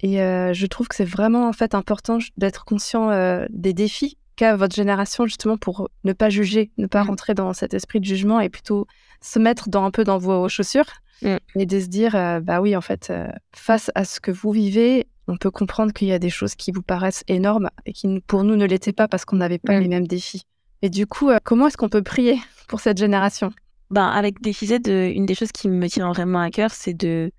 Et 0.00 0.20
euh, 0.20 0.52
je 0.52 0.66
trouve 0.66 0.88
que 0.88 0.96
c'est 0.96 1.04
vraiment 1.04 1.48
en 1.48 1.52
fait 1.52 1.76
important 1.76 2.18
d'être 2.36 2.64
conscient 2.64 3.10
euh, 3.10 3.46
des 3.50 3.72
défis 3.72 4.18
qu'a 4.34 4.56
votre 4.56 4.74
génération 4.74 5.26
justement 5.26 5.56
pour 5.56 5.90
ne 6.02 6.12
pas 6.12 6.28
juger, 6.28 6.72
ne 6.76 6.88
pas 6.88 7.04
mmh. 7.04 7.06
rentrer 7.06 7.34
dans 7.34 7.52
cet 7.52 7.72
esprit 7.72 8.00
de 8.00 8.04
jugement 8.04 8.40
et 8.40 8.48
plutôt 8.48 8.88
se 9.20 9.38
mettre 9.38 9.68
dans, 9.68 9.84
un 9.84 9.92
peu 9.92 10.02
dans 10.02 10.18
vos 10.18 10.48
chaussures 10.48 10.90
mmh. 11.22 11.36
et 11.54 11.66
de 11.66 11.78
se 11.78 11.86
dire 11.86 12.16
euh, 12.16 12.40
bah 12.40 12.60
oui 12.60 12.74
en 12.74 12.80
fait 12.80 13.12
face 13.54 13.92
à 13.94 14.04
ce 14.04 14.18
que 14.18 14.32
vous 14.32 14.50
vivez, 14.50 15.06
on 15.28 15.36
peut 15.36 15.52
comprendre 15.52 15.92
qu'il 15.92 16.08
y 16.08 16.12
a 16.12 16.18
des 16.18 16.30
choses 16.30 16.56
qui 16.56 16.72
vous 16.72 16.82
paraissent 16.82 17.22
énormes 17.28 17.70
et 17.86 17.92
qui 17.92 18.20
pour 18.26 18.42
nous 18.42 18.56
ne 18.56 18.66
l'étaient 18.66 18.92
pas 18.92 19.06
parce 19.06 19.24
qu'on 19.24 19.36
n'avait 19.36 19.58
pas 19.58 19.78
mmh. 19.78 19.82
les 19.82 19.88
mêmes 19.88 20.08
défis. 20.08 20.42
Et 20.82 20.90
du 20.90 21.06
coup, 21.06 21.30
comment 21.44 21.68
est-ce 21.68 21.76
qu'on 21.76 21.88
peut 21.88 22.02
prier 22.02 22.40
pour 22.66 22.80
cette 22.80 22.98
génération? 22.98 23.52
Ben, 23.90 24.06
avec 24.06 24.40
DefiZ, 24.40 24.80
une 24.86 25.26
des 25.26 25.34
choses 25.34 25.52
qui 25.52 25.68
me 25.68 25.88
tient 25.88 26.08
vraiment 26.12 26.40
à 26.40 26.50
cœur, 26.50 26.70
c'est 26.70 26.94
de 26.94 27.32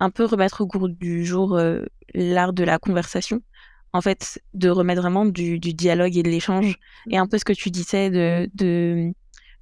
un 0.00 0.10
peu 0.10 0.24
remettre 0.24 0.60
au 0.60 0.66
cours 0.66 0.88
du 0.88 1.24
jour 1.24 1.56
euh, 1.56 1.84
l'art 2.14 2.52
de 2.52 2.64
la 2.64 2.78
conversation. 2.78 3.40
En 3.92 4.02
fait, 4.02 4.42
de 4.52 4.68
remettre 4.68 5.00
vraiment 5.00 5.24
du, 5.24 5.58
dialogue 5.58 6.16
et 6.16 6.22
de 6.22 6.28
l'échange. 6.28 6.78
Et 7.10 7.16
un 7.16 7.26
peu 7.26 7.38
ce 7.38 7.44
que 7.44 7.54
tu 7.54 7.70
disais, 7.70 8.10
de, 8.10 8.50
de, 8.54 9.12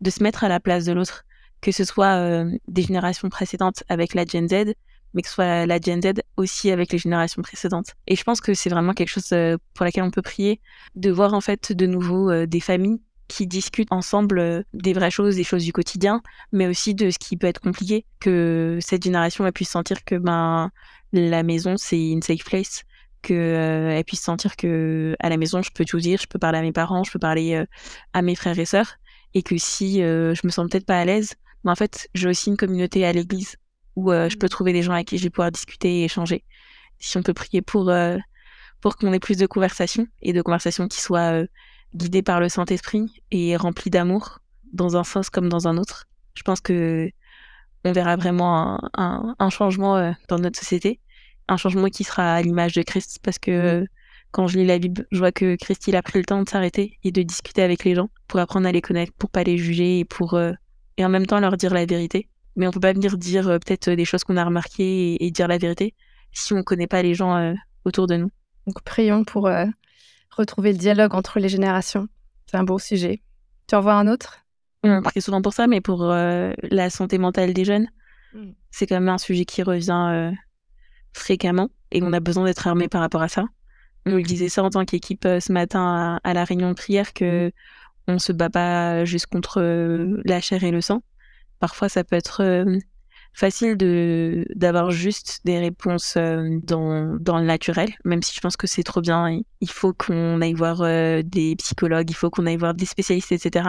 de 0.01 0.11
se 0.11 0.23
mettre 0.23 0.43
à 0.43 0.49
la 0.49 0.59
place 0.59 0.85
de 0.85 0.93
l'autre. 0.93 1.25
Que 1.61 1.71
ce 1.71 1.85
soit 1.85 2.17
euh, 2.17 2.51
des 2.67 2.83
générations 2.83 3.29
précédentes 3.29 3.85
avec 3.89 4.15
la 4.15 4.25
Gen 4.27 4.49
Z, 4.49 4.75
mais 5.15 5.23
que 5.23 5.29
ce 5.29 5.35
soit 5.35 5.67
la 5.67 5.79
Gen 5.81 6.03
Z 6.03 6.21
aussi 6.37 6.71
avec 6.73 6.91
les 6.93 6.99
générations 6.99 7.43
précédentes. 7.43 7.95
Et 8.09 8.17
je 8.17 8.25
pense 8.25 8.41
que 8.41 8.55
c'est 8.55 8.71
vraiment 8.71 8.93
quelque 8.93 9.09
chose 9.09 9.33
euh, 9.33 9.57
pour 9.73 9.85
laquelle 9.85 10.03
on 10.03 10.11
peut 10.11 10.21
prier, 10.21 10.61
de 10.97 11.11
voir 11.11 11.33
en 11.33 11.41
fait 11.41 11.73
de 11.73 11.87
nouveau 11.87 12.45
des 12.45 12.61
familles 12.61 13.01
qui 13.29 13.47
discutent 13.47 13.93
ensemble 13.93 14.39
euh, 14.39 14.63
des 14.73 14.93
vraies 14.93 15.11
choses, 15.11 15.37
des 15.37 15.45
choses 15.45 15.65
du 15.65 15.73
quotidien, 15.73 16.23
mais 16.53 16.67
aussi 16.67 16.95
de 16.95 17.11
ce 17.11 17.19
qui 17.19 17.37
peut 17.37 17.47
être 17.47 17.61
compliqué, 17.61 18.05
que 18.21 18.79
cette 18.81 19.05
génération 19.05 19.47
elle 19.47 19.53
puisse 19.53 19.71
sentir 19.71 20.05
que 20.05 20.17
ben 20.17 20.71
la 21.13 21.43
maison 21.43 21.77
c'est 21.77 22.11
une 22.11 22.23
safe 22.23 22.45
place, 22.45 22.85
que 23.23 23.35
euh, 23.35 23.97
elle 23.97 24.05
puisse 24.05 24.21
sentir 24.21 24.57
que 24.57 25.17
à 25.21 25.29
la 25.29 25.37
maison 25.37 25.63
je 25.63 25.71
peux 25.73 25.85
tout 25.85 26.01
dire, 26.01 26.19
je 26.21 26.27
peux 26.27 26.39
parler 26.39 26.59
à 26.59 26.63
mes 26.63 26.73
parents, 26.73 27.05
je 27.05 27.11
peux 27.11 27.19
parler 27.19 27.55
euh, 27.55 27.67
à 28.13 28.23
mes 28.23 28.35
frères 28.35 28.59
et 28.59 28.67
sœurs, 28.67 28.97
et 29.35 29.43
que 29.43 29.57
si 29.59 29.99
je 29.99 30.47
me 30.47 30.51
sens 30.51 30.69
peut-être 30.71 30.87
pas 30.87 30.99
à 30.99 31.05
l'aise, 31.05 31.35
ben, 31.65 31.73
en 31.73 31.77
fait 31.77 32.09
j'ai 32.15 32.29
aussi 32.29 32.51
une 32.51 32.57
communauté 32.57 33.05
à 33.05 33.13
l'église 33.13 33.57
où 33.97 34.11
je 34.11 34.37
peux 34.37 34.47
mmh. 34.47 34.51
trouver 34.51 34.73
des 34.73 34.83
gens 34.83 34.93
avec 34.93 35.09
qui 35.09 35.19
je 35.19 35.25
vais 35.25 35.31
pouvoir 35.31 35.51
discuter 35.51 36.01
et 36.01 36.05
échanger. 36.05 36.45
Si 36.99 37.17
on 37.17 37.23
peut 37.23 37.35
prier 37.35 37.63
pour 37.63 37.93
pour 38.81 38.97
qu'on 38.97 39.13
ait 39.13 39.21
plus 39.21 39.39
de 39.39 39.47
conversations 39.47 40.07
et 40.23 40.33
de 40.33 40.43
conversations 40.43 40.89
qui 40.89 41.01
soient 41.01 41.45
guidé 41.95 42.23
par 42.23 42.41
le 42.41 42.49
Saint-Esprit 42.49 43.23
et 43.31 43.57
rempli 43.57 43.91
d'amour 43.91 44.41
dans 44.73 44.97
un 44.97 45.05
sens 45.05 45.31
comme 45.31 45.49
dans 45.49 45.69
un 45.69 45.77
autre. 45.77 46.07
Je 46.35 46.43
pense 46.43 46.61
que 46.61 47.11
on 47.85 47.93
verra 47.93 48.17
vraiment 48.17 48.81
un, 48.95 49.51
changement 49.51 49.97
euh, 49.97 50.13
dans 50.29 50.39
notre 50.39 50.59
société, 50.59 51.01
un 51.49 51.59
changement 51.59 51.89
qui 51.89 52.03
sera 52.03 52.35
à 52.35 52.43
l'image 52.43 52.73
de 52.73 52.83
Christ 52.83 53.19
parce 53.23 53.39
que 53.39 53.87
quand 54.31 54.49
je 54.49 54.59
lis 54.59 54.67
la 54.67 54.79
Bible, 54.79 55.07
je 55.13 55.19
vois 55.19 55.33
que 55.33 55.55
Christ 55.57 55.87
il 55.87 55.95
a 55.95 56.03
pris 56.03 56.19
le 56.19 56.25
temps 56.25 56.43
de 56.43 56.49
s'arrêter 56.49 56.99
et 57.05 57.13
de 57.13 57.23
discuter 57.23 57.63
avec 57.63 57.85
les 57.85 57.95
gens 57.95 58.09
pour 58.27 58.41
apprendre 58.41 58.67
à 58.67 58.73
les 58.73 58.81
connaître, 58.81 59.13
pour 59.13 59.29
pas 59.29 59.45
les 59.45 59.59
juger 59.59 60.01
et 60.01 60.05
pour 60.05 60.35
euh, 60.35 60.53
et 60.97 61.05
en 61.05 61.09
même 61.09 61.27
temps 61.27 61.41
leur 61.41 61.57
dire 61.57 61.75
la 61.75 61.85
vérité. 61.85 62.29
Mais 62.57 62.67
on 62.67 62.71
peut 62.71 62.81
pas 62.81 62.93
venir 62.93 63.19
dire 63.19 63.49
euh, 63.49 63.59
peut-être 63.59 63.91
des 63.91 64.05
choses 64.05 64.25
qu'on 64.25 64.39
a 64.39 64.45
remarquées 64.45 65.23
et, 65.23 65.31
dire 65.31 65.49
la 65.49 65.59
vérité 65.59 65.95
si 66.33 66.53
on 66.55 66.63
connaît 66.63 66.87
pas 66.87 67.03
les 67.03 67.15
gens 67.15 67.55
autour 67.85 68.09
de 68.09 68.17
nous. 68.17 68.31
Donc 68.67 68.83
prions 68.83 69.23
pour 69.23 69.49
retrouver 70.35 70.73
le 70.73 70.79
dialogue 70.79 71.15
entre 71.15 71.39
les 71.39 71.49
générations. 71.49 72.09
C'est 72.47 72.57
un 72.57 72.65
beau 72.65 72.79
sujet. 72.79 73.23
Tu 73.67 73.75
en 73.75 73.81
vois 73.81 73.95
un 73.95 74.07
autre? 74.07 74.45
On 74.83 75.03
prie 75.03 75.23
souvent 75.23 75.41
pour 75.41 75.55
ça, 75.55 75.67
mais 75.67 75.81
pour 75.81 76.05
euh, 76.05 76.53
la 76.63 76.91
santé 76.91 77.17
mentale 77.17 77.55
des 77.55 77.65
jeunes, 77.65 77.89
mm. 78.35 78.51
c'est 78.71 78.87
quand 78.87 78.97
même 78.97 79.09
un 79.09 79.19
sujet 79.19 79.47
qui 79.47 79.63
revient 79.63 80.09
euh, 80.11 80.31
fréquemment 81.15 81.71
et 81.91 82.03
on 82.03 82.13
a 82.13 82.21
besoin 82.21 82.45
d'être 82.45 82.67
armé 82.67 82.89
par 82.89 83.01
rapport 83.01 83.23
à 83.23 83.29
ça. 83.29 83.47
On 84.05 84.17
le 84.17 84.23
disait 84.23 84.51
ça 84.51 84.63
en 84.63 84.69
tant 84.69 84.85
qu'équipe 84.85 85.25
euh, 85.25 85.41
ce 85.41 85.53
matin 85.53 86.21
à, 86.23 86.35
la 86.35 86.45
réunion 86.45 86.69
de 86.69 86.75
prière 86.75 87.15
que 87.15 87.49
mm. 87.49 87.53
on 88.09 88.19
se 88.19 88.33
bat 88.33 88.51
pas 88.51 89.07
juste 89.07 89.27
contre 89.27 89.63
la 90.25 90.41
chair 90.43 90.63
et 90.65 90.71
le 90.71 90.83
sang. 90.83 91.03
Parfois, 91.61 91.89
ça 91.89 92.05
peut 92.05 92.17
être 92.17 92.67
facile 93.35 93.77
de 93.77 94.47
d'avoir 94.55 94.93
juste 94.93 95.41
des 95.45 95.59
réponses 95.59 96.15
euh, 96.17 96.59
dans, 96.63 97.17
dans 97.21 97.39
le 97.39 97.45
naturel, 97.45 97.91
même 98.05 98.23
si 98.23 98.33
je 98.35 98.41
pense 98.41 98.57
que 98.57 98.67
c'est 98.67 98.85
trop 98.85 99.01
bien. 99.01 99.41
Il 99.61 99.71
faut 99.71 99.93
qu'on 99.93 100.41
aille 100.41 100.55
voir 100.55 100.81
euh, 100.83 101.23
des 101.23 101.57
psychologues, 101.57 102.09
il 102.09 102.15
faut 102.15 102.31
qu'on 102.31 102.47
aille 102.47 102.57
voir 102.57 102.75
des 102.75 102.87
spécialistes, 102.87 103.33
etc. 103.33 103.69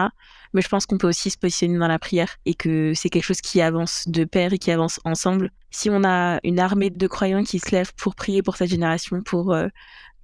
Mais 0.54 0.62
je 0.62 0.68
pense 0.68 0.86
qu'on 0.86 0.98
peut 0.98 1.08
aussi 1.08 1.30
se 1.30 1.36
positionner 1.36 1.78
dans 1.78 1.88
la 1.88 1.98
prière 1.98 2.36
et 2.46 2.54
que 2.54 2.92
c'est 2.94 3.10
quelque 3.10 3.24
chose 3.24 3.40
qui 3.40 3.60
avance 3.60 4.04
de 4.06 4.24
pair 4.24 4.52
et 4.52 4.58
qui 4.58 4.70
avance 4.70 5.00
ensemble. 5.04 5.50
si 5.70 5.90
on 5.90 6.04
a 6.04 6.38
une 6.44 6.60
armée 6.60 6.90
de 6.90 7.06
croyants 7.08 7.42
qui 7.42 7.58
se 7.58 7.70
lèvent 7.72 7.92
pour 7.96 8.14
prier 8.14 8.42
pour 8.42 8.56
cette 8.56 8.70
génération, 8.70 9.20
pour 9.22 9.52
euh, 9.52 9.66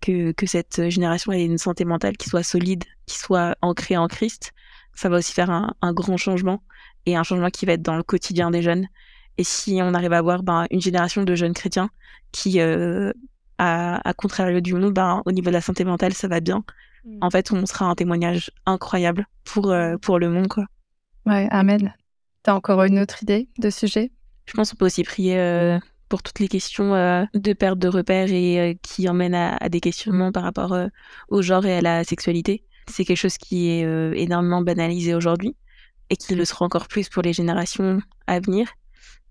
que, 0.00 0.32
que 0.32 0.46
cette 0.46 0.88
génération 0.88 1.32
ait 1.32 1.44
une 1.44 1.58
santé 1.58 1.84
mentale 1.84 2.16
qui 2.16 2.28
soit 2.28 2.42
solide, 2.44 2.84
qui 3.06 3.18
soit 3.18 3.56
ancrée 3.60 3.96
en 3.96 4.06
Christ, 4.06 4.52
ça 4.94 5.08
va 5.08 5.18
aussi 5.18 5.32
faire 5.32 5.50
un, 5.50 5.74
un, 5.82 5.92
grand 5.92 6.16
changement 6.16 6.62
et 7.06 7.16
un 7.16 7.22
changement 7.22 7.50
qui 7.50 7.66
va 7.66 7.72
être 7.72 7.82
dans 7.82 7.96
le 7.96 8.02
quotidien 8.02 8.50
des 8.50 8.62
jeunes. 8.62 8.86
Et 9.38 9.44
si 9.44 9.80
on 9.82 9.94
arrive 9.94 10.12
à 10.12 10.18
avoir 10.18 10.42
ben, 10.42 10.66
une 10.70 10.80
génération 10.80 11.24
de 11.24 11.34
jeunes 11.34 11.54
chrétiens 11.54 11.90
qui, 12.32 12.60
euh, 12.60 13.12
à, 13.58 14.06
à 14.08 14.14
contrario 14.14 14.60
du 14.60 14.74
monde, 14.74 14.92
ben, 14.92 15.22
au 15.24 15.32
niveau 15.32 15.48
de 15.48 15.54
la 15.54 15.60
santé 15.60 15.84
mentale, 15.84 16.12
ça 16.12 16.28
va 16.28 16.40
bien. 16.40 16.64
Mm. 17.04 17.18
En 17.20 17.30
fait, 17.30 17.52
on 17.52 17.64
sera 17.66 17.86
un 17.86 17.94
témoignage 17.94 18.50
incroyable 18.66 19.26
pour, 19.44 19.70
euh, 19.70 19.96
pour 19.96 20.18
le 20.18 20.28
monde. 20.28 20.48
Quoi. 20.48 20.66
Ouais, 21.26 21.48
Amen. 21.50 21.94
T'as 22.42 22.54
encore 22.54 22.82
une 22.82 22.98
autre 22.98 23.22
idée 23.22 23.48
de 23.58 23.70
sujet? 23.70 24.10
Je 24.46 24.54
pense 24.54 24.70
qu'on 24.70 24.76
peut 24.76 24.86
aussi 24.86 25.04
prier 25.04 25.38
euh, 25.38 25.78
pour 26.08 26.22
toutes 26.22 26.40
les 26.40 26.48
questions 26.48 26.94
euh, 26.94 27.24
de 27.34 27.52
perte 27.52 27.78
de 27.78 27.88
repères 27.88 28.32
et 28.32 28.58
euh, 28.58 28.74
qui 28.82 29.08
emmènent 29.08 29.34
à, 29.34 29.56
à, 29.56 29.68
des 29.68 29.80
questionnements 29.80 30.32
par 30.32 30.42
rapport 30.42 30.76
au 31.28 31.42
genre 31.42 31.64
et 31.64 31.76
à 31.76 31.80
la 31.80 32.04
sexualité. 32.04 32.64
C'est 32.90 33.04
quelque 33.04 33.16
chose 33.16 33.38
qui 33.38 33.70
est 33.70 33.82
énormément 34.20 34.60
banalisé 34.60 35.14
aujourd'hui 35.14 35.54
et 36.10 36.16
qui 36.16 36.34
le 36.34 36.44
sera 36.44 36.64
encore 36.64 36.88
plus 36.88 37.08
pour 37.08 37.22
les 37.22 37.32
générations 37.32 38.00
à 38.26 38.40
venir. 38.40 38.66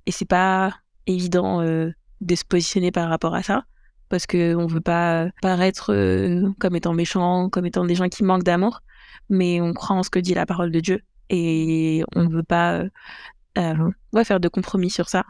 Et 0.05 0.11
c'est 0.11 0.25
pas 0.25 0.73
évident 1.07 1.61
de 1.61 2.35
se 2.35 2.43
positionner 2.45 2.91
par 2.91 3.09
rapport 3.09 3.35
à 3.35 3.43
ça 3.43 3.65
parce 4.09 4.25
que 4.25 4.55
on 4.55 4.67
veut 4.67 4.81
pas 4.81 5.27
paraître 5.41 5.93
comme 6.59 6.75
étant 6.75 6.93
méchant, 6.93 7.49
comme 7.49 7.65
étant 7.65 7.85
des 7.85 7.95
gens 7.95 8.09
qui 8.09 8.23
manquent 8.23 8.43
d'amour, 8.43 8.81
mais 9.29 9.61
on 9.61 9.73
croit 9.73 9.95
en 9.95 10.03
ce 10.03 10.09
que 10.09 10.19
dit 10.19 10.33
la 10.33 10.45
parole 10.45 10.71
de 10.71 10.79
Dieu 10.79 11.01
et 11.29 12.03
on 12.15 12.27
veut 12.27 12.43
pas 12.43 12.83
euh, 13.57 14.23
faire 14.23 14.39
de 14.39 14.47
compromis 14.47 14.89
sur 14.89 15.09
ça. 15.09 15.25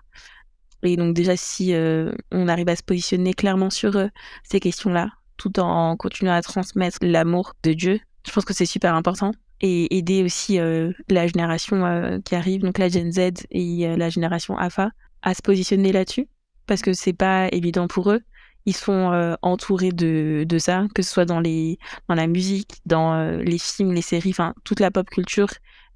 Et 0.83 0.97
donc 0.97 1.13
déjà, 1.13 1.37
si 1.37 1.73
euh, 1.73 2.11
on 2.31 2.47
arrive 2.47 2.69
à 2.69 2.75
se 2.75 2.83
positionner 2.83 3.33
clairement 3.33 3.69
sur 3.69 3.95
euh, 3.95 4.07
ces 4.43 4.59
questions-là, 4.59 5.09
tout 5.37 5.59
en 5.59 5.95
continuant 5.95 6.33
à 6.33 6.41
transmettre 6.41 6.97
l'amour 7.01 7.53
de 7.63 7.73
Dieu, 7.73 7.99
je 8.25 8.31
pense 8.31 8.45
que 8.45 8.53
c'est 8.53 8.65
super 8.65 8.95
important. 8.95 9.31
Et 9.61 9.95
aider 9.95 10.23
aussi 10.23 10.57
la 10.57 11.27
génération 11.27 12.19
qui 12.25 12.35
arrive, 12.35 12.61
donc 12.61 12.79
la 12.79 12.89
Gen 12.89 13.11
Z 13.11 13.45
et 13.51 13.95
la 13.95 14.09
génération 14.09 14.57
AFA, 14.57 14.89
à 15.21 15.35
se 15.35 15.41
positionner 15.43 15.91
là-dessus, 15.91 16.27
parce 16.65 16.81
que 16.81 16.93
c'est 16.93 17.13
pas 17.13 17.47
évident 17.51 17.87
pour 17.87 18.11
eux. 18.11 18.21
Ils 18.65 18.75
sont 18.75 19.37
entourés 19.43 19.91
de, 19.91 20.45
de 20.49 20.57
ça, 20.57 20.87
que 20.95 21.03
ce 21.03 21.11
soit 21.11 21.25
dans, 21.25 21.39
les, 21.39 21.77
dans 22.09 22.15
la 22.15 22.25
musique, 22.25 22.81
dans 22.87 23.37
les 23.37 23.59
films, 23.59 23.93
les 23.93 24.01
séries, 24.01 24.31
enfin 24.31 24.55
toute 24.63 24.79
la 24.79 24.89
pop 24.89 25.07
culture 25.07 25.49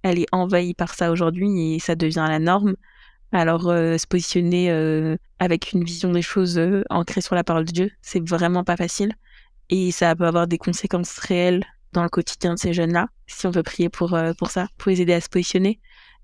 elle 0.05 0.19
est 0.19 0.27
envahie 0.31 0.75
par 0.75 0.93
ça 0.93 1.11
aujourd'hui 1.11 1.75
et 1.75 1.79
ça 1.79 1.95
devient 1.95 2.25
la 2.29 2.39
norme. 2.39 2.75
Alors 3.31 3.69
euh, 3.69 3.97
se 3.97 4.05
positionner 4.05 4.69
euh, 4.71 5.17
avec 5.39 5.73
une 5.73 5.83
vision 5.83 6.11
des 6.11 6.21
choses 6.21 6.59
euh, 6.59 6.83
ancrée 6.89 7.21
sur 7.21 7.35
la 7.35 7.43
parole 7.43 7.65
de 7.65 7.71
Dieu, 7.71 7.91
c'est 8.01 8.25
vraiment 8.25 8.63
pas 8.63 8.77
facile 8.77 9.13
et 9.69 9.91
ça 9.91 10.15
peut 10.15 10.27
avoir 10.27 10.47
des 10.47 10.59
conséquences 10.59 11.17
réelles 11.17 11.65
dans 11.95 12.03
le 12.03 12.09
quotidien 12.09 12.53
de 12.53 12.59
ces 12.59 12.73
jeunes-là. 12.73 13.07
Si 13.27 13.47
on 13.47 13.51
veut 13.51 13.63
prier 13.63 13.89
pour 13.89 14.15
pour 14.37 14.51
ça, 14.51 14.67
pour 14.77 14.91
les 14.91 15.01
aider 15.01 15.13
à 15.13 15.21
se 15.21 15.29
positionner 15.29 15.79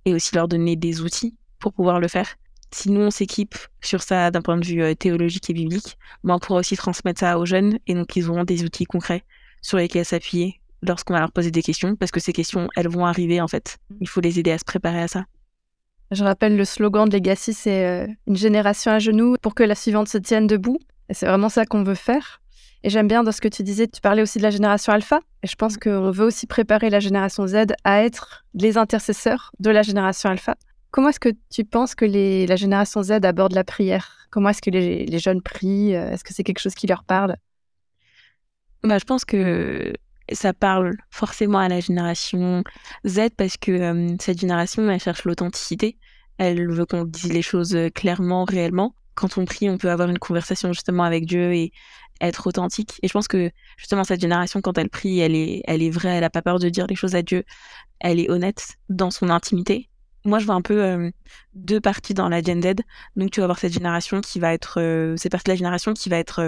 et 0.05 0.13
aussi 0.13 0.35
leur 0.35 0.47
donner 0.47 0.75
des 0.75 1.01
outils 1.01 1.35
pour 1.59 1.73
pouvoir 1.73 1.99
le 1.99 2.07
faire. 2.07 2.35
Si 2.73 2.89
nous 2.89 3.01
on 3.01 3.11
s'équipe 3.11 3.55
sur 3.81 4.01
ça 4.01 4.31
d'un 4.31 4.41
point 4.41 4.57
de 4.57 4.65
vue 4.65 4.95
théologique 4.95 5.49
et 5.49 5.53
biblique, 5.53 5.97
ben, 6.23 6.35
on 6.35 6.39
pourra 6.39 6.59
aussi 6.59 6.77
transmettre 6.77 7.19
ça 7.19 7.37
aux 7.37 7.45
jeunes 7.45 7.79
et 7.87 7.93
donc 7.93 8.15
ils 8.15 8.29
auront 8.29 8.43
des 8.43 8.63
outils 8.63 8.85
concrets 8.85 9.23
sur 9.61 9.77
lesquels 9.77 10.05
s'appuyer 10.05 10.61
lorsqu'on 10.83 11.13
va 11.13 11.19
leur 11.19 11.31
poser 11.31 11.51
des 11.51 11.61
questions, 11.61 11.95
parce 11.95 12.11
que 12.11 12.19
ces 12.19 12.33
questions, 12.33 12.67
elles 12.75 12.87
vont 12.87 13.05
arriver 13.05 13.41
en 13.41 13.47
fait. 13.47 13.77
Il 13.99 14.07
faut 14.07 14.21
les 14.21 14.39
aider 14.39 14.51
à 14.51 14.57
se 14.57 14.65
préparer 14.65 15.01
à 15.01 15.07
ça. 15.07 15.25
Je 16.11 16.23
rappelle 16.23 16.57
le 16.57 16.65
slogan 16.65 17.07
de 17.07 17.13
Legacy, 17.13 17.53
c'est 17.53 17.85
euh, 17.85 18.07
une 18.27 18.35
génération 18.35 18.91
à 18.91 18.99
genoux 18.99 19.35
pour 19.41 19.55
que 19.55 19.63
la 19.63 19.75
suivante 19.75 20.09
se 20.09 20.17
tienne 20.17 20.45
debout. 20.45 20.79
C'est 21.09 21.25
vraiment 21.25 21.49
ça 21.49 21.65
qu'on 21.65 21.83
veut 21.83 21.95
faire. 21.95 22.40
Et 22.83 22.89
j'aime 22.89 23.07
bien 23.07 23.23
dans 23.23 23.31
ce 23.31 23.41
que 23.41 23.47
tu 23.47 23.63
disais, 23.63 23.87
tu 23.87 24.01
parlais 24.01 24.21
aussi 24.21 24.37
de 24.37 24.43
la 24.43 24.49
génération 24.49 24.91
alpha. 24.93 25.19
Et 25.43 25.47
je 25.47 25.55
pense 25.55 25.75
mm. 25.75 25.79
qu'on 25.79 26.11
veut 26.11 26.25
aussi 26.25 26.47
préparer 26.47 26.89
la 26.89 26.99
génération 26.99 27.45
Z 27.47 27.73
à 27.83 28.03
être 28.03 28.45
les 28.53 28.77
intercesseurs 28.77 29.51
de 29.59 29.69
la 29.69 29.81
génération 29.81 30.29
alpha. 30.29 30.55
Comment 30.91 31.09
est-ce 31.09 31.19
que 31.19 31.29
tu 31.49 31.63
penses 31.63 31.95
que 31.95 32.05
les, 32.05 32.47
la 32.47 32.55
génération 32.55 33.01
Z 33.03 33.11
aborde 33.23 33.53
la 33.53 33.63
prière? 33.63 34.27
Comment 34.29 34.49
est-ce 34.49 34.61
que 34.61 34.69
les, 34.69 35.05
les, 35.05 35.19
jeunes 35.19 35.41
prient? 35.41 35.91
Est-ce 35.91 36.23
que 36.23 36.33
c'est 36.33 36.43
quelque 36.43 36.59
chose 36.59 36.75
qui 36.75 36.87
leur 36.87 37.03
parle? 37.03 37.35
Bah, 38.83 38.97
Je 38.97 39.05
pense 39.05 39.23
que 39.23 39.93
ça 40.33 40.53
parle 40.53 40.97
forcément 41.09 41.59
à 41.59 41.67
la 41.67 41.79
génération 41.79 42.63
Z 43.05 43.29
parce 43.37 43.57
que 43.57 43.71
euh, 43.71 44.15
cette 44.19 44.39
génération, 44.39 44.89
elle 44.89 44.99
cherche 44.99 45.25
l'authenticité. 45.25 45.97
Elle 46.37 46.71
veut 46.71 46.85
qu'on 46.85 47.03
dise 47.03 47.31
les 47.31 47.41
choses 47.41 47.75
euh, 47.75 47.89
clairement, 47.89 48.45
réellement. 48.45 48.95
Quand 49.15 49.37
on 49.37 49.45
prie, 49.45 49.69
on 49.69 49.77
peut 49.77 49.91
avoir 49.91 50.09
une 50.09 50.19
conversation 50.19 50.71
justement 50.73 51.03
avec 51.03 51.25
Dieu 51.25 51.53
et 51.53 51.71
être 52.21 52.47
authentique. 52.47 52.99
Et 53.03 53.07
je 53.07 53.13
pense 53.13 53.27
que 53.27 53.51
justement 53.77 54.03
cette 54.03 54.21
génération, 54.21 54.61
quand 54.61 54.77
elle 54.77 54.89
prie, 54.89 55.19
elle 55.19 55.35
est, 55.35 55.61
elle 55.65 55.81
est 55.81 55.89
vraie, 55.89 56.09
elle 56.09 56.21
n'a 56.21 56.29
pas 56.29 56.41
peur 56.41 56.59
de 56.59 56.69
dire 56.69 56.87
les 56.87 56.95
choses 56.95 57.15
à 57.15 57.21
Dieu. 57.21 57.43
Elle 57.99 58.19
est 58.19 58.29
honnête 58.29 58.77
dans 58.89 59.11
son 59.11 59.29
intimité. 59.29 59.89
Moi, 60.23 60.39
je 60.39 60.45
vois 60.45 60.55
un 60.55 60.61
peu 60.61 60.83
euh, 60.83 61.09
deux 61.55 61.81
parties 61.81 62.13
dans 62.13 62.29
la 62.29 62.41
Gen 62.41 62.61
Z. 62.61 62.75
Donc, 63.15 63.31
tu 63.31 63.39
vas 63.39 63.45
avoir 63.45 63.57
cette 63.57 63.73
génération 63.73 64.21
qui 64.21 64.39
va 64.39 64.53
être, 64.53 64.79
euh, 64.79 65.15
c'est 65.17 65.29
partie 65.29 65.45
de 65.45 65.51
la 65.51 65.55
génération 65.55 65.93
qui 65.93 66.09
va 66.09 66.17
être 66.17 66.41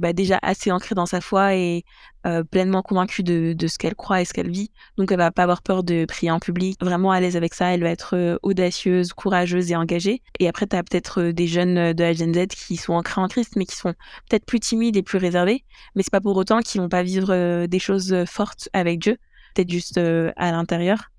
bah, 0.00 0.12
déjà 0.12 0.38
assez 0.42 0.72
ancrée 0.72 0.94
dans 0.94 1.06
sa 1.06 1.20
foi 1.20 1.54
et 1.54 1.84
euh, 2.26 2.42
pleinement 2.42 2.82
convaincue 2.82 3.22
de, 3.22 3.54
ce 3.66 3.78
qu'elle 3.78 3.94
croit 3.94 4.20
et 4.20 4.24
ce 4.24 4.32
qu'elle 4.32 4.50
vit. 4.50 4.70
Donc 4.96 5.12
elle 5.12 5.18
va 5.18 5.30
pas 5.30 5.42
avoir 5.42 5.62
peur 5.62 5.84
de 5.84 6.06
prier 6.06 6.30
en 6.30 6.40
public, 6.40 6.78
vraiment 6.82 7.12
à 7.12 7.20
l'aise 7.20 7.36
avec 7.36 7.54
ça, 7.54 7.72
elle 7.74 7.82
va 7.82 7.90
être 7.90 8.16
euh, 8.16 8.38
audacieuse, 8.42 9.12
courageuse 9.12 9.70
et 9.70 9.76
engagée. 9.76 10.22
Et 10.38 10.48
après, 10.48 10.66
tu 10.66 10.74
as 10.74 10.82
peut-être 10.82 11.20
euh, 11.20 11.32
des 11.32 11.46
jeunes 11.46 11.92
de 11.92 12.02
la 12.02 12.12
Gen 12.14 12.34
Z 12.34 12.48
qui 12.48 12.76
sont 12.76 12.94
ancrés 12.94 13.20
en 13.20 13.28
Christ, 13.28 13.54
mais 13.56 13.66
qui 13.66 13.76
sont 13.76 13.94
peut-être 14.28 14.46
plus 14.46 14.58
timides 14.58 14.96
et 14.96 15.02
plus 15.02 15.18
réservés. 15.18 15.64
Mais 15.94 16.02
c'est 16.02 16.12
pas 16.12 16.20
pour 16.20 16.36
autant 16.36 16.60
qu'ils 16.60 16.80
vont 16.80 16.88
pas 16.88 17.02
vivre 17.02 17.66
des 17.66 17.78
choses 17.78 18.24
fortes 18.26 18.70
avec 18.72 19.00
Dieu, 19.00 19.18
peut-être 19.54 19.70
juste 19.70 19.98
à 19.98 20.50
l'intérieur. 20.50 21.10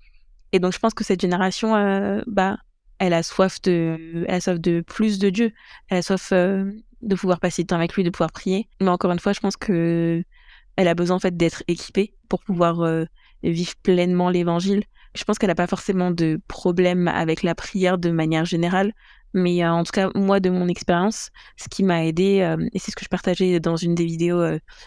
Et 0.52 0.58
donc 0.58 0.72
je 0.72 0.78
pense 0.78 0.92
que 0.92 1.04
cette 1.04 1.20
génération, 1.20 2.22
bah, 2.26 2.58
elle 2.98 3.14
a 3.14 3.22
soif 3.22 3.62
de, 3.62 4.24
elle 4.28 4.34
a 4.34 4.40
soif 4.40 4.60
de 4.60 4.80
plus 4.80 5.18
de 5.18 5.30
Dieu. 5.30 5.52
Elle 5.88 5.98
a 5.98 6.02
soif 6.02 6.32
de 7.02 7.14
pouvoir 7.14 7.40
passer 7.40 7.62
du 7.62 7.66
temps 7.66 7.76
avec 7.76 7.94
lui, 7.94 8.04
de 8.04 8.10
pouvoir 8.10 8.32
prier. 8.32 8.68
Mais 8.80 8.88
encore 8.88 9.12
une 9.12 9.18
fois, 9.18 9.32
je 9.32 9.40
pense 9.40 9.56
que 9.56 10.22
elle 10.76 10.88
a 10.88 10.94
besoin 10.94 11.16
en 11.16 11.20
fait 11.20 11.36
d'être 11.36 11.62
équipée 11.68 12.14
pour 12.28 12.40
pouvoir 12.40 12.80
euh, 12.80 13.04
vivre 13.42 13.74
pleinement 13.82 14.30
l'évangile. 14.30 14.84
Je 15.14 15.24
pense 15.24 15.38
qu'elle 15.38 15.48
n'a 15.48 15.54
pas 15.54 15.66
forcément 15.66 16.10
de 16.10 16.40
problème 16.48 17.08
avec 17.08 17.42
la 17.42 17.54
prière 17.54 17.98
de 17.98 18.10
manière 18.10 18.46
générale, 18.46 18.92
mais 19.34 19.62
euh, 19.62 19.70
en 19.70 19.84
tout 19.84 19.92
cas 19.92 20.08
moi 20.14 20.40
de 20.40 20.48
mon 20.48 20.68
expérience, 20.68 21.28
ce 21.58 21.68
qui 21.68 21.82
m'a 21.82 22.06
aidé 22.06 22.40
euh, 22.40 22.56
et 22.72 22.78
c'est 22.78 22.90
ce 22.90 22.96
que 22.96 23.04
je 23.04 23.10
partageais 23.10 23.60
dans 23.60 23.76
une 23.76 23.94
des 23.94 24.06
vidéos 24.06 24.40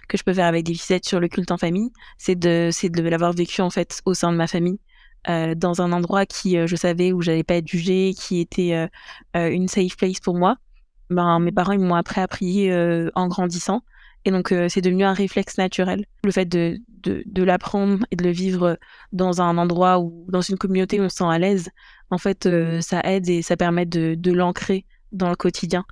que 0.08 0.18
je 0.18 0.24
peux 0.24 0.34
faire 0.34 0.48
avec 0.48 0.64
des 0.66 0.74
fillettes 0.74 1.06
sur 1.06 1.20
le 1.20 1.28
culte 1.28 1.52
en 1.52 1.58
famille, 1.58 1.92
c'est 2.18 2.36
de 2.36 2.72
de 2.88 3.10
l'avoir 3.10 3.34
vécu 3.34 3.62
en 3.62 3.70
fait 3.70 4.02
au 4.06 4.14
sein 4.16 4.32
de 4.32 4.38
ma 4.38 4.48
famille. 4.48 4.80
dans 5.28 5.82
un 5.82 5.92
endroit 5.92 6.26
qui 6.26 6.58
je 6.68 6.76
savais 6.76 7.12
où 7.12 7.22
j'allais 7.22 7.44
pas 7.44 7.56
être 7.56 7.68
jugée, 7.68 8.14
qui 8.18 8.40
était 8.40 8.90
une 9.34 9.68
safe 9.68 9.98
place 9.98 10.20
pour 10.20 10.36
moi 10.36 10.58
ben, 11.10 11.40
mes 11.40 11.52
parents 11.52 11.74
ils 11.74 11.80
m'ont 11.80 11.96
appris 11.96 12.22
à 12.22 12.28
prier 12.28 12.72
euh, 12.72 13.10
en 13.16 13.28
grandissant. 13.28 13.82
Et 14.26 14.32
donc, 14.32 14.52
euh, 14.52 14.68
c'est 14.70 14.82
devenu 14.82 15.04
un 15.04 15.14
réflexe 15.14 15.58
naturel. 15.60 16.06
Le 16.24 16.32
fait 16.32 16.46
de, 16.46 16.80
de, 17.04 17.22
de 17.28 17.44
l'apprendre 17.44 18.06
et 18.10 18.16
de 18.16 18.24
le 18.24 18.32
vivre 18.32 18.80
dans 19.12 19.40
un 19.40 19.58
endroit 19.60 20.00
ou 20.00 20.26
dans 20.30 20.42
une 20.42 20.58
communauté 20.58 21.00
où 21.00 21.04
on 21.04 21.10
se 21.10 21.18
sent 21.18 21.26
à 21.30 21.38
l'aise, 21.38 21.70
en 22.10 22.18
fait, 22.18 22.48
euh, 22.48 22.82
ça 22.82 23.02
aide 23.02 23.30
et 23.30 23.44
ça 23.44 23.56
permet 23.56 23.86
de, 23.86 24.16
de 24.16 24.32
l'ancrer 24.32 24.86
dans 25.12 25.30
le 25.30 25.36
quotidien. 25.36 25.86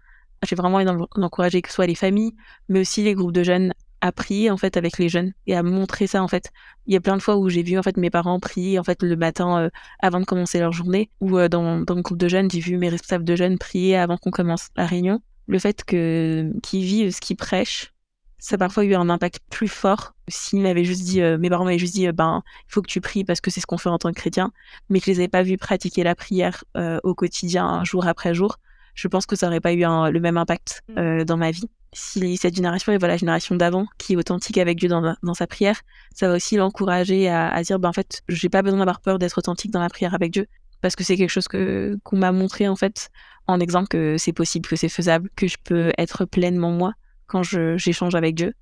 J'ai 0.44 0.56
vraiment 0.56 0.78
envie 0.78 1.06
d'encourager 1.16 1.62
que 1.62 1.70
ce 1.70 1.76
soit 1.76 1.86
les 1.86 1.96
familles, 1.96 2.34
mais 2.70 2.82
aussi 2.82 3.04
les 3.04 3.14
groupes 3.14 3.32
de 3.32 3.44
jeunes 3.44 3.72
à 4.04 4.12
prier 4.12 4.52
en 4.52 4.58
fait 4.58 4.76
avec 4.76 4.98
les 4.98 5.08
jeunes 5.08 5.32
et 5.48 5.56
à 5.56 5.64
montrer 5.64 6.08
ça 6.08 6.22
en 6.22 6.28
fait. 6.28 6.52
Il 6.88 6.94
y 6.94 6.98
a 6.98 7.00
plein 7.00 7.16
de 7.16 7.22
fois 7.22 7.38
où 7.38 7.48
j'ai 7.48 7.64
vu 7.64 7.80
en 7.80 7.84
fait 7.84 7.96
mes 7.96 8.10
parents 8.10 8.38
prier 8.38 8.78
en 8.78 8.84
fait 8.84 9.02
le 9.02 9.16
matin 9.16 9.60
euh, 9.60 9.70
avant 10.00 10.20
de 10.20 10.26
commencer 10.26 10.60
leur 10.60 10.74
journée 10.74 11.10
ou 11.22 11.38
euh, 11.38 11.48
dans, 11.48 11.80
dans 11.80 11.96
le 11.96 12.02
groupe 12.02 12.18
de 12.18 12.28
jeunes, 12.28 12.52
j'ai 12.52 12.60
vu 12.60 12.78
mes 12.78 12.90
responsables 12.90 13.24
de 13.24 13.38
jeunes 13.38 13.58
prier 13.58 13.96
avant 13.96 14.18
qu'on 14.18 14.30
commence 14.30 14.68
la 14.76 14.86
réunion. 14.86 15.22
Le 15.48 15.58
fait 15.58 15.86
que 15.86 16.52
qu'ils 16.62 16.84
vivent 16.84 17.12
ce 17.12 17.22
qu'ils 17.22 17.38
prêchent, 17.38 17.94
ça 18.40 18.56
a 18.56 18.58
parfois 18.58 18.84
eu 18.84 18.94
un 18.94 19.10
impact 19.10 19.40
plus 19.50 19.70
fort. 19.70 20.16
S'ils 20.28 20.60
m'avaient 20.60 20.84
juste 20.84 21.04
dit, 21.04 21.22
euh, 21.22 21.38
mes 21.38 21.50
parents 21.50 21.64
m'avaient 21.64 21.80
juste 21.80 21.96
dit, 21.96 22.12
ben, 22.12 22.44
il 22.68 22.74
faut 22.74 22.82
que 22.82 22.90
tu 22.90 23.00
pries 23.00 23.24
parce 23.24 23.40
que 23.40 23.52
c'est 23.52 23.62
ce 23.62 23.66
qu'on 23.66 23.78
fait 23.78 23.88
en 23.88 23.98
tant 23.98 24.10
que 24.10 24.20
chrétien, 24.20 24.52
mais 24.90 25.00
que 25.00 25.06
je 25.06 25.12
les 25.12 25.20
avais 25.20 25.28
pas 25.30 25.44
vus 25.44 25.58
pratiquer 25.58 26.04
la 26.04 26.14
prière 26.14 26.66
au 27.04 27.16
quotidien, 27.16 27.86
jour 27.86 28.06
après 28.06 28.34
jour, 28.34 28.58
je 28.94 29.08
pense 29.08 29.26
que 29.26 29.36
ça 29.36 29.48
aurait 29.48 29.62
pas 29.62 29.74
eu 29.74 29.80
le 29.80 30.20
même 30.20 30.38
impact 30.38 30.84
mmh. 30.90 31.24
dans 31.24 31.38
ma 31.38 31.52
vie 31.52 31.70
si 31.94 32.38
cette 32.38 32.56
génération 32.56 32.92
est 32.92 33.02
la 33.02 33.18
génération 33.18 33.56
d'avant 33.56 33.86
qui 33.98 34.14
est 34.14 34.16
authentique 34.16 34.58
avec 34.58 34.80
Dieu 34.80 34.90
dans, 34.90 35.16
dans 35.22 35.34
sa 35.34 35.48
prière, 35.48 35.80
ça 36.14 36.28
va 36.28 36.36
aussi 36.36 36.58
l'encourager 36.58 37.30
à, 37.30 37.50
à, 37.50 37.64
dire 37.64 37.80
ben 37.80 37.90
en 37.90 37.94
fait 37.94 38.24
j'ai 38.28 38.50
pas 38.50 38.62
besoin 38.62 38.80
d'avoir 38.80 39.00
peur 39.00 39.20
d'être 39.20 39.38
authentique 39.38 39.72
dans 39.72 39.82
la 39.82 39.90
prière 39.90 40.14
avec 40.14 40.32
Dieu 40.32 40.48
parce 40.82 40.96
que 40.96 41.04
c'est 41.04 41.16
quelque 41.16 41.30
chose 41.30 41.48
que 41.48 41.98
qu'on 42.04 42.18
m'a 42.18 42.32
montré 42.32 42.68
en 42.68 42.76
fait 42.76 43.10
en 43.48 43.60
exemple 43.60 43.88
que 43.88 44.18
c'est 44.18 44.34
possible, 44.34 44.68
que 44.68 44.76
c'est 44.76 44.90
faisable, 44.90 45.30
que 45.36 45.48
je 45.48 45.58
peux 45.64 45.92
être 45.98 46.26
pleinement 46.26 46.72
moi 46.72 46.94
quand 47.28 47.44
j'échange 47.44 48.16
avec 48.16 48.36
Dieu. 48.36 48.54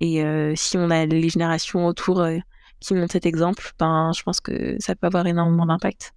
Et 0.00 0.24
euh, 0.24 0.54
si 0.56 0.76
on 0.76 0.90
a 0.90 1.06
les 1.06 1.28
générations 1.28 1.86
autour 1.86 2.20
euh, 2.20 2.38
qui 2.80 2.94
montrent 2.94 3.12
cet 3.12 3.26
exemple, 3.26 3.72
ben 3.78 4.10
je 4.16 4.22
pense 4.22 4.40
que 4.40 4.76
ça 4.80 4.94
peut 4.96 5.06
avoir 5.06 5.26
énormément 5.26 5.66
d'impact. 5.66 6.12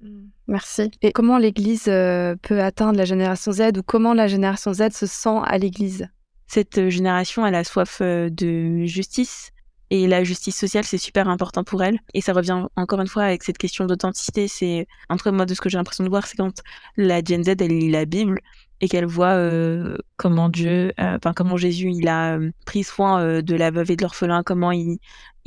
Mm. 0.00 0.28
Merci. 0.46 0.90
Et 1.02 1.12
comment 1.12 1.38
l'Église 1.38 1.84
peut 1.84 2.60
atteindre 2.60 2.98
la 2.98 3.04
génération 3.04 3.52
Z 3.52 3.78
ou 3.78 3.82
comment 3.82 4.14
la 4.14 4.26
génération 4.26 4.72
Z 4.72 4.90
se 4.92 5.06
sent 5.06 5.40
à 5.44 5.58
l'Église? 5.58 6.08
Cette 6.46 6.88
génération, 6.88 7.46
elle 7.46 7.54
a 7.54 7.64
soif 7.64 8.00
de 8.00 8.84
justice, 8.86 9.52
et 9.90 10.06
la 10.06 10.22
justice 10.22 10.56
sociale, 10.56 10.84
c'est 10.84 10.98
super 10.98 11.28
important 11.28 11.64
pour 11.64 11.82
elle. 11.82 11.98
Et 12.12 12.20
ça 12.20 12.32
revient 12.32 12.66
encore 12.76 13.00
une 13.00 13.06
fois 13.06 13.24
avec 13.24 13.42
cette 13.42 13.58
question 13.58 13.86
d'authenticité. 13.86 14.46
C'est, 14.46 14.86
entre 15.08 15.30
moi, 15.30 15.46
de 15.46 15.54
ce 15.54 15.60
que 15.60 15.68
j'ai 15.68 15.78
l'impression 15.78 16.04
de 16.04 16.10
voir, 16.10 16.26
c'est 16.26 16.36
quand 16.36 16.62
la 16.96 17.22
Gen 17.22 17.42
Z, 17.42 17.48
elle 17.60 17.68
lit 17.68 17.90
la 17.90 18.04
Bible 18.04 18.40
et 18.80 18.88
qu'elle 18.88 19.06
voit 19.06 19.32
euh, 19.32 19.96
comment 20.16 20.48
Dieu, 20.48 20.92
euh, 21.00 21.16
enfin, 21.16 21.32
comment 21.32 21.56
Jésus, 21.56 21.90
il 21.92 22.08
a 22.08 22.36
euh, 22.36 22.50
pris 22.64 22.84
soin 22.84 23.42
de 23.42 23.54
la 23.54 23.70
veuve 23.70 23.90
et 23.90 23.96
de 23.96 24.02
l'orphelin, 24.02 24.42
comment 24.42 24.72
il, 24.72 24.98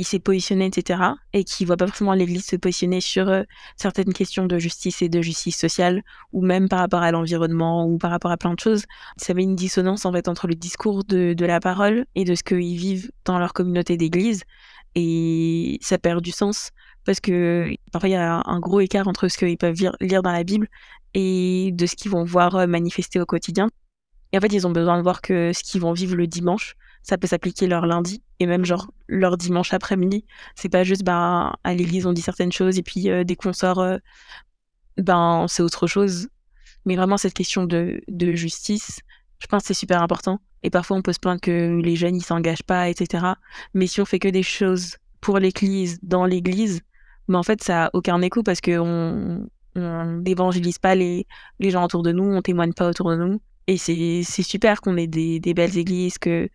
s'est 0.04 0.20
positionné, 0.20 0.65
etc. 0.65 1.00
Et 1.32 1.44
qui 1.44 1.63
voit 1.63 1.78
pas 1.78 1.86
forcément 1.86 2.13
l'Église 2.13 2.46
se 2.46 2.56
positionner 2.56 3.02
sur 3.02 3.32
certaines 3.78 4.13
questions 4.13 4.48
de 4.48 4.58
justice 4.58 5.04
et 5.04 5.10
de 5.10 5.22
justice 5.22 5.56
sociale, 5.56 6.02
ou 6.34 6.41
même 6.44 6.70
par 6.70 6.80
rapport 6.80 7.04
à 7.04 7.12
l'environnement, 7.12 7.86
ou 7.86 8.00
par 8.00 8.10
rapport 8.10 8.32
à 8.32 8.38
plein 8.38 8.56
de 8.56 8.60
choses. 8.60 8.86
Ça 9.17 9.36
met 9.36 9.44
une 9.44 9.56
dissonance, 9.56 10.06
en 10.06 10.12
fait, 10.12 10.28
entre 10.28 10.48
le 10.48 10.56
discours 10.56 11.04
de, 11.04 11.34
de 11.34 11.46
la 11.46 11.60
parole 11.60 12.06
et 12.15 12.26
de 12.26 12.34
ce 12.34 12.41
qu'ils 12.41 12.78
vivent 12.78 13.12
dans 13.26 13.38
leur 13.38 13.54
communauté 13.54 13.96
d'église. 13.96 14.44
Et 14.96 15.78
ça 15.82 16.00
perd 16.00 16.22
du 16.22 16.32
sens 16.32 16.72
parce 17.06 17.20
que 17.20 17.74
parfois 17.91 18.10
il 18.10 18.13
y 18.13 18.15
a 18.15 18.41
un 18.46 18.60
gros 18.60 18.80
écart 18.80 19.08
entre 19.08 19.28
ce 19.28 19.38
qu'ils 19.38 19.58
peuvent 19.58 19.78
lire 20.02 20.22
dans 20.22 20.32
la 20.32 20.44
Bible 20.44 20.67
et 21.13 21.71
de 21.74 21.86
ce 21.86 21.95
qu'ils 21.95 22.12
vont 22.12 22.24
voir 22.24 22.67
manifester 22.67 23.19
au 23.19 23.26
quotidien. 23.26 23.69
Et 24.32 24.38
en 24.38 24.41
fait, 24.41 24.54
ils 24.54 24.65
ont 24.65 24.71
besoin 24.71 24.97
de 24.97 25.04
voir 25.04 25.21
que 25.21 25.52
ce 25.54 25.63
qu'ils 25.63 25.82
vont 25.82 25.93
vivre 25.93 26.15
le 26.15 26.28
dimanche, 26.28 26.76
ça 27.04 27.17
peut 27.17 27.28
s'appliquer 27.28 27.67
leur 27.67 27.86
lundi 27.86 28.24
et 28.39 28.45
même 28.45 28.65
genre 28.65 28.91
leur 29.08 29.38
dimanche 29.38 29.74
après-midi. 29.74 30.26
C'est 30.56 30.69
pas 30.69 30.84
juste 30.84 31.04
ben 31.04 31.54
à 31.63 31.74
l'église 31.74 32.06
on 32.06 32.13
dit 32.13 32.21
certaines 32.21 32.52
choses 32.52 32.78
et 32.78 32.84
puis 32.84 33.10
euh, 33.10 33.24
dès 33.24 33.36
qu'on 33.36 33.54
sort 33.54 33.80
euh, 33.80 33.97
ben 34.97 35.45
c'est 35.47 35.63
autre 35.63 35.88
chose. 35.88 36.30
Mais 36.86 36.95
vraiment 36.95 37.17
cette 37.17 37.34
question 37.34 37.65
de, 37.65 38.02
de 38.08 38.34
justice, 38.34 39.02
je 39.39 39.47
pense 39.47 39.63
c'est 39.65 39.74
super 39.74 40.02
important. 40.02 40.39
Et 40.63 40.69
parfois 40.69 40.97
on 40.97 41.02
peut 41.02 41.13
se 41.13 41.19
plaindre 41.19 41.41
que 41.41 41.82
les 41.82 41.95
jeunes 41.95 42.15
ils 42.15 42.24
s'engagent 42.24 42.63
pas, 42.63 42.89
etc. 42.89 43.26
Mais 43.74 43.88
si 43.88 44.00
on 44.02 44.06
fait 44.06 44.19
que 44.19 44.28
des 44.28 44.43
choses 44.43 44.97
pour 45.21 45.39
l'église, 45.39 46.00
dans 46.04 46.26
l'église, 46.26 46.82
mais 47.28 47.34
ben, 47.34 47.39
en 47.39 47.43
fait 47.43 47.63
ça 47.63 47.86
a 47.86 47.89
aucun 47.93 48.21
écho 48.21 48.43
parce 48.43 48.62
que 48.62 48.78
on 48.80 49.47
n'évangélise 49.76 50.80
pas 50.80 50.96
les, 50.96 51.28
les 51.60 51.70
gens 51.70 51.84
autour 51.84 52.04
de 52.04 52.12
nous, 52.12 52.24
on 52.24 52.42
témoigne 52.42 52.74
pas 52.74 52.90
autour 52.90 53.12
de 53.12 53.16
nous. 53.16 53.42
Et 53.68 53.78
c'est 53.78 54.44
super 54.44 54.82
qu'on 54.82 54.98
ait 54.98 55.08
des, 55.08 55.40
des, 55.40 55.54
belles 55.54 55.78
églises, 55.78 56.18
que 56.18 56.50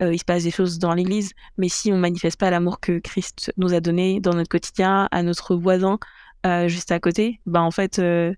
euh, 0.00 0.14
il 0.14 0.18
se 0.18 0.24
passe 0.24 0.44
des 0.44 0.50
choses 0.50 0.78
dans 0.78 0.94
l'Église, 0.94 1.32
mais 1.58 1.68
si 1.68 1.92
on 1.92 1.98
manifeste 1.98 2.38
pas 2.38 2.50
l'amour 2.50 2.80
que 2.80 2.98
Christ 2.98 3.52
nous 3.56 3.74
a 3.74 3.80
donné 3.80 4.20
dans 4.20 4.32
notre 4.32 4.48
quotidien, 4.48 5.08
à 5.10 5.22
notre 5.22 5.54
voisin 5.54 5.98
euh, 6.46 6.68
juste 6.68 6.90
à 6.90 6.98
côté, 6.98 7.40
bah 7.46 7.62
en 7.62 7.70
fait, 7.70 7.98
euh, 7.98 8.32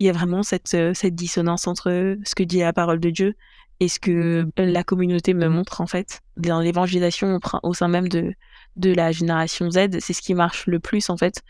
il 0.00 0.06
y 0.06 0.10
a 0.10 0.12
vraiment 0.12 0.42
cette, 0.42 0.76
cette 0.94 1.14
dissonance 1.14 1.66
entre 1.66 2.16
ce 2.24 2.34
que 2.34 2.42
dit 2.42 2.58
la 2.58 2.72
parole 2.72 3.00
de 3.00 3.10
Dieu 3.10 3.34
et 3.80 3.88
ce 3.88 3.98
que 3.98 4.46
la 4.56 4.84
communauté 4.84 5.34
me 5.34 5.48
montre 5.48 5.80
en 5.80 5.86
fait. 5.86 6.20
Dans 6.36 6.60
l'évangélisation 6.60 7.40
au 7.62 7.74
sein 7.74 7.88
même 7.88 8.08
de, 8.08 8.34
de 8.76 8.92
la 8.92 9.12
génération 9.12 9.70
Z, 9.70 9.98
c'est 10.00 10.12
ce 10.12 10.22
qui 10.22 10.34
marche 10.34 10.66
le 10.66 10.78
plus 10.78 11.10
en 11.10 11.16
fait 11.16 11.42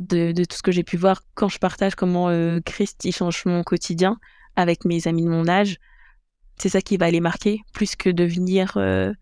de, 0.00 0.32
de 0.32 0.44
tout 0.44 0.56
ce 0.56 0.62
que 0.62 0.72
j'ai 0.72 0.84
pu 0.84 0.96
voir 0.96 1.22
quand 1.34 1.48
je 1.48 1.58
partage 1.58 1.94
comment 1.94 2.28
Christ 2.64 3.04
il 3.04 3.12
change 3.12 3.44
mon 3.46 3.62
quotidien 3.62 4.18
avec 4.56 4.84
mes 4.84 5.06
amis 5.06 5.22
de 5.22 5.28
mon 5.28 5.48
âge 5.48 5.78
c'est 6.58 6.68
ça 6.68 6.80
qui 6.80 6.96
va 6.96 7.10
les 7.10 7.20
marquer, 7.20 7.62
plus 7.72 7.96
que 7.96 8.10
de 8.10 8.24
venir 8.24 8.74
euh, 8.76 9.12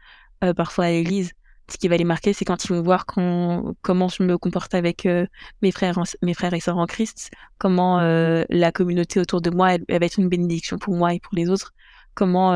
euh, 0.45 0.55
parfois 0.55 0.87
à 0.87 0.91
l'église. 0.91 1.33
Ce 1.71 1.79
qui 1.79 1.89
va 1.89 1.97
les 1.97 2.05
marquer, 2.05 2.33
c'est 2.33 2.45
quand 2.45 2.65
ils 2.65 2.69
vont 2.69 2.83
voir 2.83 3.07
comment 3.07 4.09
je 4.09 4.23
me 4.23 4.37
comporte 4.37 4.75
avec 4.75 5.07
euh, 5.07 5.27
mes, 5.63 5.71
frères, 5.71 5.99
mes 6.21 6.35
frères 6.35 6.53
et 6.53 6.61
sœurs 6.61 6.77
en 6.77 6.87
Christ, 6.87 7.31
comment 7.59 7.99
la 8.01 8.73
communauté 8.73 9.21
autour 9.21 9.41
de 9.41 9.51
moi, 9.51 9.75
elle, 9.75 9.85
va 9.89 10.05
être 10.05 10.19
une 10.19 10.29
bénédiction 10.29 10.79
pour 10.79 10.95
moi 10.95 11.15
et 11.15 11.21
pour 11.21 11.35
les 11.35 11.49
autres, 11.49 11.73
comment 12.15 12.53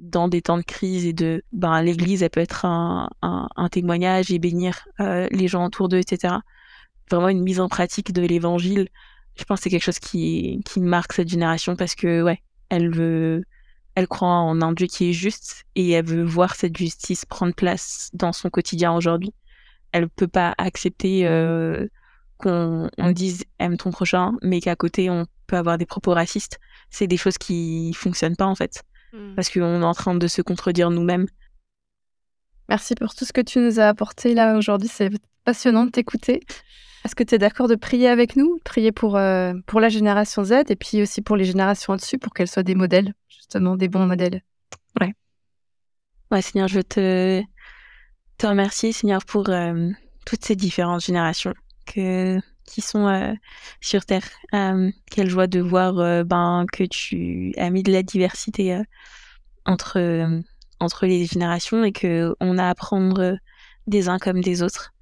dans 0.00 0.28
des 0.28 0.42
temps 0.42 0.58
de 0.58 0.62
crise 0.62 1.06
et 1.06 1.14
de... 1.14 1.42
Ben, 1.52 1.80
l'église, 1.82 2.22
elle 2.22 2.30
peut 2.30 2.40
être 2.40 2.66
un, 2.66 3.08
un, 3.22 3.68
témoignage 3.68 4.30
et 4.30 4.38
bénir 4.38 4.86
les 4.98 5.48
gens 5.48 5.64
autour 5.64 5.88
d'eux, 5.88 5.98
etc. 5.98 6.34
Vraiment 7.10 7.28
une 7.28 7.42
mise 7.42 7.60
en 7.60 7.68
pratique 7.68 8.12
de 8.12 8.22
l'évangile. 8.22 8.88
Je 9.36 9.44
pense 9.44 9.58
que 9.58 9.64
c'est 9.64 9.70
quelque 9.70 9.84
chose 9.84 9.98
qui, 9.98 10.60
qui 10.64 10.80
marque 10.80 11.12
cette 11.12 11.28
génération 11.28 11.76
parce 11.76 11.94
que, 11.94 12.22
ouais, 12.22 12.42
elle 12.68 12.90
veut 12.90 13.44
elle 13.98 14.06
croit 14.06 14.28
en 14.28 14.62
un 14.62 14.72
Dieu 14.72 14.86
qui 14.86 15.10
est 15.10 15.12
juste 15.12 15.64
et 15.74 15.90
elle 15.90 16.04
veut 16.04 16.22
voir 16.22 16.54
cette 16.54 16.76
justice 16.76 17.24
prendre 17.24 17.52
place 17.52 18.10
dans 18.12 18.32
son 18.32 18.48
quotidien 18.48 18.92
aujourd'hui. 18.92 19.34
Elle 19.90 20.02
ne 20.02 20.06
peut 20.06 20.28
pas 20.28 20.54
accepter 20.56 21.26
euh, 21.26 21.88
qu'on 22.36 22.88
dise 23.10 23.44
aime 23.58 23.76
ton 23.76 23.90
prochain, 23.90 24.34
mais 24.40 24.60
qu'à 24.60 24.76
côté 24.76 25.10
on 25.10 25.26
peut 25.48 25.56
avoir 25.56 25.78
des 25.78 25.84
propos 25.84 26.12
racistes. 26.12 26.60
C'est 26.90 27.08
des 27.08 27.16
choses 27.16 27.38
qui 27.38 27.92
fonctionnent 27.92 28.36
pas 28.36 28.46
en 28.46 28.54
fait, 28.54 28.84
hmm. 29.12 29.34
parce 29.34 29.50
qu'on 29.50 29.82
est 29.82 29.84
en 29.84 29.94
train 29.94 30.14
de 30.14 30.28
se 30.28 30.42
contredire 30.42 30.90
nous-mêmes. 30.90 31.26
Merci 32.68 32.94
pour 32.94 33.16
tout 33.16 33.24
ce 33.24 33.32
que 33.32 33.40
tu 33.40 33.58
nous 33.58 33.80
as 33.80 33.88
apporté 33.88 34.32
là 34.32 34.56
aujourd'hui. 34.56 34.88
C'est 34.88 35.10
passionnant 35.44 35.86
de 35.86 35.90
t'écouter. 35.90 36.44
Est-ce 37.04 37.14
que 37.14 37.22
tu 37.22 37.34
es 37.34 37.38
d'accord 37.38 37.68
de 37.68 37.74
prier 37.74 38.08
avec 38.08 38.36
nous 38.36 38.58
Prier 38.64 38.92
pour, 38.92 39.16
euh, 39.16 39.54
pour 39.66 39.80
la 39.80 39.88
génération 39.88 40.44
Z 40.44 40.64
et 40.68 40.76
puis 40.76 41.02
aussi 41.02 41.22
pour 41.22 41.36
les 41.36 41.44
générations 41.44 41.92
au-dessus 41.92 42.18
pour 42.18 42.34
qu'elles 42.34 42.48
soient 42.48 42.62
des 42.62 42.74
modèles 42.74 43.14
justement 43.28 43.76
des 43.76 43.88
bons 43.88 44.06
modèles? 44.06 44.42
Ouais. 45.00 45.14
Ouais, 46.30 46.42
Seigneur, 46.42 46.68
je 46.68 46.80
te, 46.80 47.42
te 48.36 48.46
remercier, 48.46 48.92
Seigneur, 48.92 49.24
pour 49.24 49.48
euh, 49.48 49.90
toutes 50.26 50.44
ces 50.44 50.56
différentes 50.56 51.04
générations 51.04 51.54
que, 51.86 52.38
qui 52.66 52.80
sont 52.80 53.06
euh, 53.06 53.32
sur 53.80 54.04
Terre. 54.04 54.28
Quelle 55.10 55.30
joie 55.30 55.46
de 55.46 55.60
voir 55.60 56.24
ben, 56.24 56.66
que 56.70 56.84
tu 56.84 57.54
as 57.56 57.70
mis 57.70 57.82
de 57.82 57.92
la 57.92 58.02
diversité 58.02 58.82
entre, 59.64 60.42
entre 60.80 61.06
les 61.06 61.24
générations 61.24 61.84
et 61.84 61.92
qu'on 61.92 62.58
a 62.58 62.64
à 62.64 62.70
apprendre 62.70 63.38
des 63.86 64.08
uns 64.08 64.18
comme 64.18 64.40
des 64.40 64.62
autres. 64.62 64.92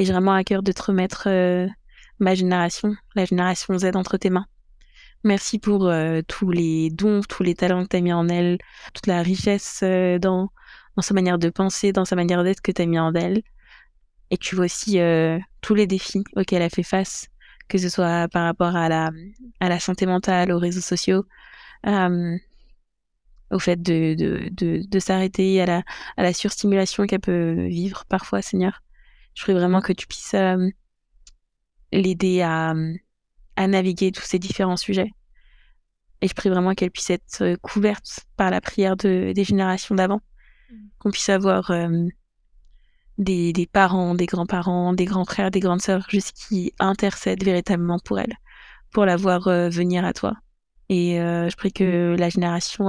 Et 0.00 0.06
j'ai 0.06 0.14
vraiment 0.14 0.32
à 0.32 0.44
cœur 0.44 0.62
de 0.62 0.72
te 0.72 0.82
remettre 0.82 1.28
ma 2.20 2.34
génération, 2.34 2.96
la 3.14 3.26
génération 3.26 3.76
Z, 3.76 3.90
entre 3.96 4.16
tes 4.16 4.30
mains. 4.30 4.46
Merci 5.24 5.58
pour 5.58 5.88
euh, 5.88 6.22
tous 6.26 6.50
les 6.50 6.88
dons, 6.88 7.20
tous 7.20 7.42
les 7.42 7.54
talents 7.54 7.82
que 7.82 7.88
tu 7.88 7.96
as 7.96 8.00
mis 8.00 8.14
en 8.14 8.26
elle, 8.30 8.56
toute 8.94 9.06
la 9.06 9.20
richesse 9.20 9.80
euh, 9.82 10.18
dans, 10.18 10.48
dans 10.96 11.02
sa 11.02 11.12
manière 11.12 11.38
de 11.38 11.50
penser, 11.50 11.92
dans 11.92 12.06
sa 12.06 12.16
manière 12.16 12.42
d'être 12.44 12.62
que 12.62 12.72
tu 12.72 12.80
as 12.80 12.86
mis 12.86 12.98
en 12.98 13.12
elle. 13.12 13.42
Et 14.30 14.38
tu 14.38 14.56
vois 14.56 14.64
aussi 14.64 15.00
euh, 15.00 15.38
tous 15.60 15.74
les 15.74 15.86
défis 15.86 16.24
auxquels 16.34 16.62
elle 16.62 16.68
a 16.68 16.70
fait 16.70 16.82
face, 16.82 17.26
que 17.68 17.76
ce 17.76 17.90
soit 17.90 18.26
par 18.28 18.44
rapport 18.44 18.76
à 18.76 18.88
la, 18.88 19.10
à 19.60 19.68
la 19.68 19.80
santé 19.80 20.06
mentale, 20.06 20.50
aux 20.50 20.58
réseaux 20.58 20.80
sociaux, 20.80 21.26
au 21.86 23.58
fait 23.58 23.82
de, 23.82 24.14
de, 24.14 24.48
de, 24.50 24.80
de 24.88 24.98
s'arrêter, 24.98 25.60
à 25.60 25.66
la, 25.66 25.82
à 26.16 26.22
la 26.22 26.32
surstimulation 26.32 27.04
qu'elle 27.04 27.20
peut 27.20 27.66
vivre 27.66 28.06
parfois, 28.08 28.40
Seigneur. 28.40 28.80
Je 29.34 29.42
prie 29.42 29.52
vraiment 29.52 29.80
que 29.80 29.92
tu 29.92 30.06
puisses 30.06 30.34
l'aider 31.92 32.42
à 32.42 32.74
à 33.60 33.66
naviguer 33.66 34.10
tous 34.10 34.22
ces 34.22 34.38
différents 34.38 34.78
sujets. 34.78 35.12
Et 36.22 36.28
je 36.28 36.34
prie 36.34 36.48
vraiment 36.48 36.74
qu'elle 36.74 36.90
puisse 36.90 37.10
être 37.10 37.42
euh, 37.42 37.56
couverte 37.60 38.20
par 38.36 38.50
la 38.50 38.60
prière 38.60 38.96
de, 38.96 39.32
des 39.34 39.44
générations 39.44 39.94
d'avant, 39.94 40.20
mm. 40.70 40.76
qu'on 40.98 41.10
puisse 41.10 41.28
avoir 41.28 41.70
euh, 41.70 42.06
des, 43.18 43.52
des, 43.52 43.66
parents, 43.66 44.14
des 44.14 44.24
grands-parents, 44.24 44.94
des 44.94 45.04
grands 45.04 45.26
frères, 45.26 45.50
des 45.50 45.60
grandes 45.60 45.82
sœurs, 45.82 46.06
juste 46.08 46.32
qui 46.32 46.72
intercèdent 46.78 47.44
véritablement 47.44 47.98
pour 47.98 48.18
elle, 48.18 48.34
pour 48.92 49.04
la 49.04 49.16
voir 49.16 49.46
euh, 49.48 49.68
venir 49.68 50.06
à 50.06 50.14
toi. 50.14 50.34
Et 50.88 51.18
je 51.18 51.54
prie 51.54 51.72
que 51.72 52.16
la 52.18 52.30
génération, 52.30 52.88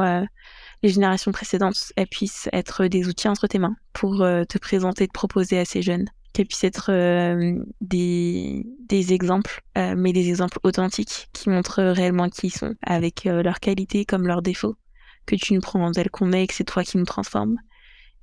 les 0.82 0.90
générations 0.90 1.32
précédentes, 1.32 1.94
elles 1.96 2.08
puissent 2.08 2.50
être 2.52 2.88
des 2.88 3.08
outils 3.08 3.28
entre 3.28 3.46
tes 3.46 3.60
mains 3.60 3.76
pour 3.94 4.18
te 4.18 4.58
présenter, 4.58 5.06
te 5.06 5.14
proposer 5.14 5.60
à 5.60 5.66
ces 5.66 5.84
jeunes 5.84 6.10
qu'elles 6.34 6.48
puissent 6.48 6.64
être 6.64 6.92
euh, 6.92 7.56
des, 7.82 8.64
exemples, 9.14 9.62
euh, 9.78 9.96
mais 9.98 10.14
des 10.14 10.30
exemples 10.30 10.60
authentiques 10.64 11.30
qui 11.34 11.50
montrent 11.50 11.84
réellement 11.84 12.30
qui 12.30 12.48
ils 12.48 12.52
sont, 12.52 12.76
avec 12.82 13.26
euh, 13.26 13.44
leurs 13.44 13.60
qualités 13.60 14.06
comme 14.06 14.28
leurs 14.28 14.42
défauts, 14.42 14.76
que 15.26 15.36
tu 15.36 15.54
nous 15.54 15.62
prends 15.62 15.92
tel 15.92 16.10
qu'on 16.10 16.32
est 16.32 16.44
et 16.44 16.48
que 16.48 16.54
c'est 16.54 16.64
toi 16.64 16.84
qui 16.84 16.98
nous 16.98 17.06
transformes. 17.06 17.58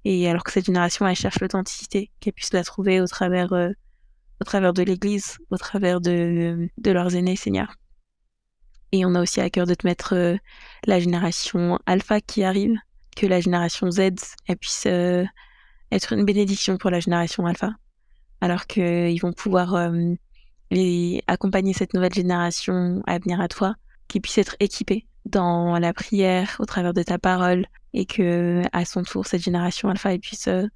Et 0.05 0.29
alors 0.29 0.44
que 0.44 0.53
cette 0.53 0.66
génération, 0.66 1.07
elle 1.07 1.16
cherche 1.16 1.40
l'authenticité, 1.40 2.11
qu'elle 2.21 2.33
puisse 2.33 2.53
la 2.53 2.64
trouver 2.64 3.01
au 3.01 3.07
travers, 3.07 3.53
au 3.53 4.44
travers 4.44 4.73
de 4.73 4.83
l'Église, 4.83 5.38
au 5.51 5.59
travers 5.59 6.01
de, 6.01 6.68
de 6.79 6.90
leurs 6.90 7.14
aînés, 7.14 7.37
Seigneur. 7.37 7.75
Et 8.92 9.05
on 9.05 9.14
a 9.16 9.21
aussi 9.21 9.40
à 9.40 9.51
cœur 9.51 9.66
de 9.66 9.75
te 9.75 9.87
mettre 9.87 10.38
la 10.87 11.01
génération 11.01 11.79
alpha 11.85 12.21
qui 12.21 12.42
arrive, 12.42 12.77
que 13.16 13.27
la 13.27 13.40
génération 13.40 13.90
Z, 13.90 14.01
elle 14.47 14.57
puisse 14.57 14.87
être 14.87 16.12
une 16.12 16.25
bénédiction 16.25 16.79
pour 16.79 16.90
la 16.90 17.01
génération 17.01 17.44
alpha 17.44 17.73
alors 18.40 18.66
qu'ils 18.66 19.20
vont 19.20 19.33
pouvoir 19.33 19.74
euh, 19.74 20.14
accompagner 21.27 21.72
cette 21.72 21.94
nouvelle 21.94 22.12
génération 22.12 23.03
à 23.07 23.18
venir 23.18 23.40
à 23.40 23.48
toi, 23.48 23.74
qu'ils 24.07 24.20
puissent 24.20 24.38
être 24.38 24.57
équipés 24.61 25.07
dans 25.27 25.79
la 25.79 25.92
prière 25.92 26.57
au 26.59 26.64
travers 26.64 26.94
de 26.94 27.03
ta 27.03 27.18
parole 27.18 27.66
et 27.92 28.07
que 28.07 28.62
à 28.72 28.85
son 28.85 29.03
tour 29.03 29.27
cette 29.27 29.42
génération 29.42 29.88
alpha 29.88 30.16
puisse 30.18 30.48
euh, 30.48 30.66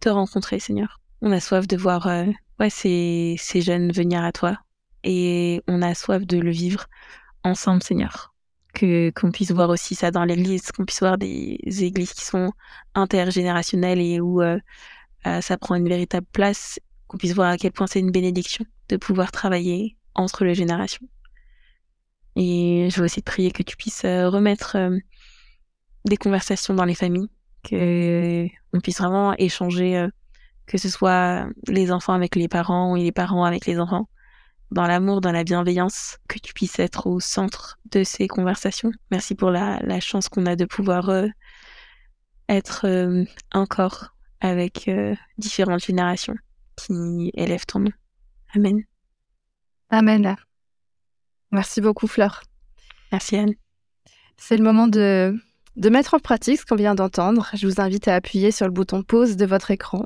te 0.00 0.08
rencontrer 0.08 0.58
Seigneur. 0.58 1.00
On 1.22 1.32
a 1.32 1.40
soif 1.40 1.66
de 1.66 1.76
voir 1.76 2.06
euh, 2.06 2.26
ouais, 2.58 2.70
ces, 2.70 3.36
jeunes 3.54 3.92
venir 3.92 4.24
à 4.24 4.32
toi 4.32 4.58
et 5.04 5.62
on 5.68 5.82
a 5.82 5.94
soif 5.94 6.26
de 6.26 6.38
le 6.38 6.50
vivre 6.50 6.86
ensemble, 7.44 7.82
Seigneur. 7.82 8.34
Que 8.72 9.10
qu'on 9.10 9.32
puisse 9.32 9.50
voir 9.50 9.68
aussi 9.68 9.94
ça 9.96 10.10
dans 10.10 10.24
l'Église, 10.24 10.70
qu'on 10.70 10.84
puisse 10.84 11.00
voir 11.00 11.18
des 11.18 11.58
églises 11.66 12.12
qui 12.12 12.24
sont 12.24 12.52
intergénérationnelles 12.94 14.00
et 14.00 14.20
où 14.20 14.40
ça 15.24 15.58
prend 15.58 15.74
une 15.74 15.88
véritable 15.88 16.26
place, 16.30 16.78
qu'on 17.10 17.18
puisse 17.18 17.34
voir 17.34 17.50
à 17.50 17.56
quel 17.56 17.72
point 17.72 17.88
c'est 17.88 17.98
une 17.98 18.12
bénédiction 18.12 18.64
de 18.88 18.96
pouvoir 18.96 19.32
travailler 19.32 19.96
entre 20.14 20.44
les 20.44 20.54
générations. 20.54 21.08
Et 22.36 22.86
je 22.88 23.00
veux 23.00 23.06
aussi 23.06 23.20
te 23.20 23.28
prier 23.28 23.50
que 23.50 23.64
tu 23.64 23.76
puisses 23.76 24.04
remettre 24.04 24.76
des 26.04 26.16
conversations 26.16 26.72
dans 26.72 26.84
les 26.84 26.94
familles, 26.94 27.28
que 27.68 28.46
on 28.72 28.78
puisse 28.78 28.98
vraiment 28.98 29.34
échanger, 29.38 30.06
que 30.66 30.78
ce 30.78 30.88
soit 30.88 31.48
les 31.66 31.90
enfants 31.90 32.12
avec 32.12 32.36
les 32.36 32.46
parents 32.46 32.92
ou 32.92 32.94
les 32.94 33.10
parents 33.10 33.44
avec 33.44 33.66
les 33.66 33.80
enfants, 33.80 34.08
dans 34.70 34.86
l'amour, 34.86 35.20
dans 35.20 35.32
la 35.32 35.42
bienveillance, 35.42 36.18
que 36.28 36.38
tu 36.38 36.54
puisses 36.54 36.78
être 36.78 37.08
au 37.08 37.18
centre 37.18 37.80
de 37.90 38.04
ces 38.04 38.28
conversations. 38.28 38.92
Merci 39.10 39.34
pour 39.34 39.50
la, 39.50 39.80
chance 39.98 40.28
qu'on 40.28 40.46
a 40.46 40.54
de 40.54 40.64
pouvoir 40.64 41.08
euh, 41.08 41.26
être 42.48 42.86
euh, 42.86 43.24
encore 43.52 44.14
avec 44.40 44.86
euh, 44.86 45.16
différentes 45.38 45.84
générations 45.84 46.36
qui 46.86 47.30
élèvent 47.34 47.66
ton 47.66 47.80
nom. 47.80 47.92
Amen. 48.54 48.82
Amen. 49.90 50.36
Merci 51.50 51.80
beaucoup, 51.80 52.06
Fleur. 52.06 52.42
Merci, 53.12 53.36
Anne. 53.36 53.54
C'est 54.36 54.56
le 54.56 54.62
moment 54.62 54.88
de, 54.88 55.36
de 55.76 55.88
mettre 55.88 56.14
en 56.14 56.18
pratique 56.18 56.60
ce 56.60 56.66
qu'on 56.66 56.76
vient 56.76 56.94
d'entendre. 56.94 57.50
Je 57.54 57.66
vous 57.66 57.80
invite 57.80 58.08
à 58.08 58.14
appuyer 58.14 58.50
sur 58.50 58.66
le 58.66 58.72
bouton 58.72 59.02
pause 59.02 59.36
de 59.36 59.46
votre 59.46 59.70
écran 59.70 60.04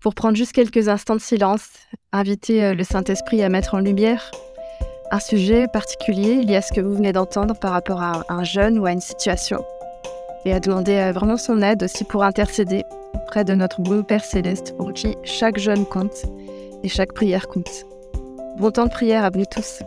pour 0.00 0.14
prendre 0.14 0.36
juste 0.36 0.52
quelques 0.52 0.88
instants 0.88 1.16
de 1.16 1.20
silence, 1.20 1.68
inviter 2.12 2.64
euh, 2.64 2.74
le 2.74 2.84
Saint-Esprit 2.84 3.42
à 3.42 3.48
mettre 3.48 3.74
en 3.74 3.78
lumière 3.78 4.30
un 5.12 5.20
sujet 5.20 5.66
particulier 5.68 6.42
lié 6.42 6.56
à 6.56 6.62
ce 6.62 6.72
que 6.72 6.80
vous 6.80 6.94
venez 6.94 7.12
d'entendre 7.12 7.54
par 7.58 7.72
rapport 7.72 8.00
à 8.00 8.24
un 8.30 8.44
jeune 8.44 8.78
ou 8.78 8.86
à 8.86 8.92
une 8.92 9.00
situation, 9.00 9.62
et 10.44 10.52
à 10.52 10.60
demander 10.60 10.96
euh, 10.96 11.12
vraiment 11.12 11.36
son 11.36 11.62
aide 11.62 11.82
aussi 11.84 12.04
pour 12.04 12.22
intercéder 12.24 12.84
près 13.26 13.44
de 13.44 13.54
notre 13.54 13.80
beau 13.80 14.02
Père 14.02 14.24
céleste 14.24 14.76
pour 14.76 14.92
qui 14.92 15.16
chaque 15.24 15.58
jeune 15.58 15.86
compte 15.86 16.24
et 16.82 16.88
chaque 16.88 17.12
prière 17.12 17.48
compte. 17.48 17.86
Bon 18.58 18.70
temps 18.70 18.86
de 18.86 18.90
prière 18.90 19.24
à 19.24 19.30
vous 19.30 19.44
tous. 19.44 19.82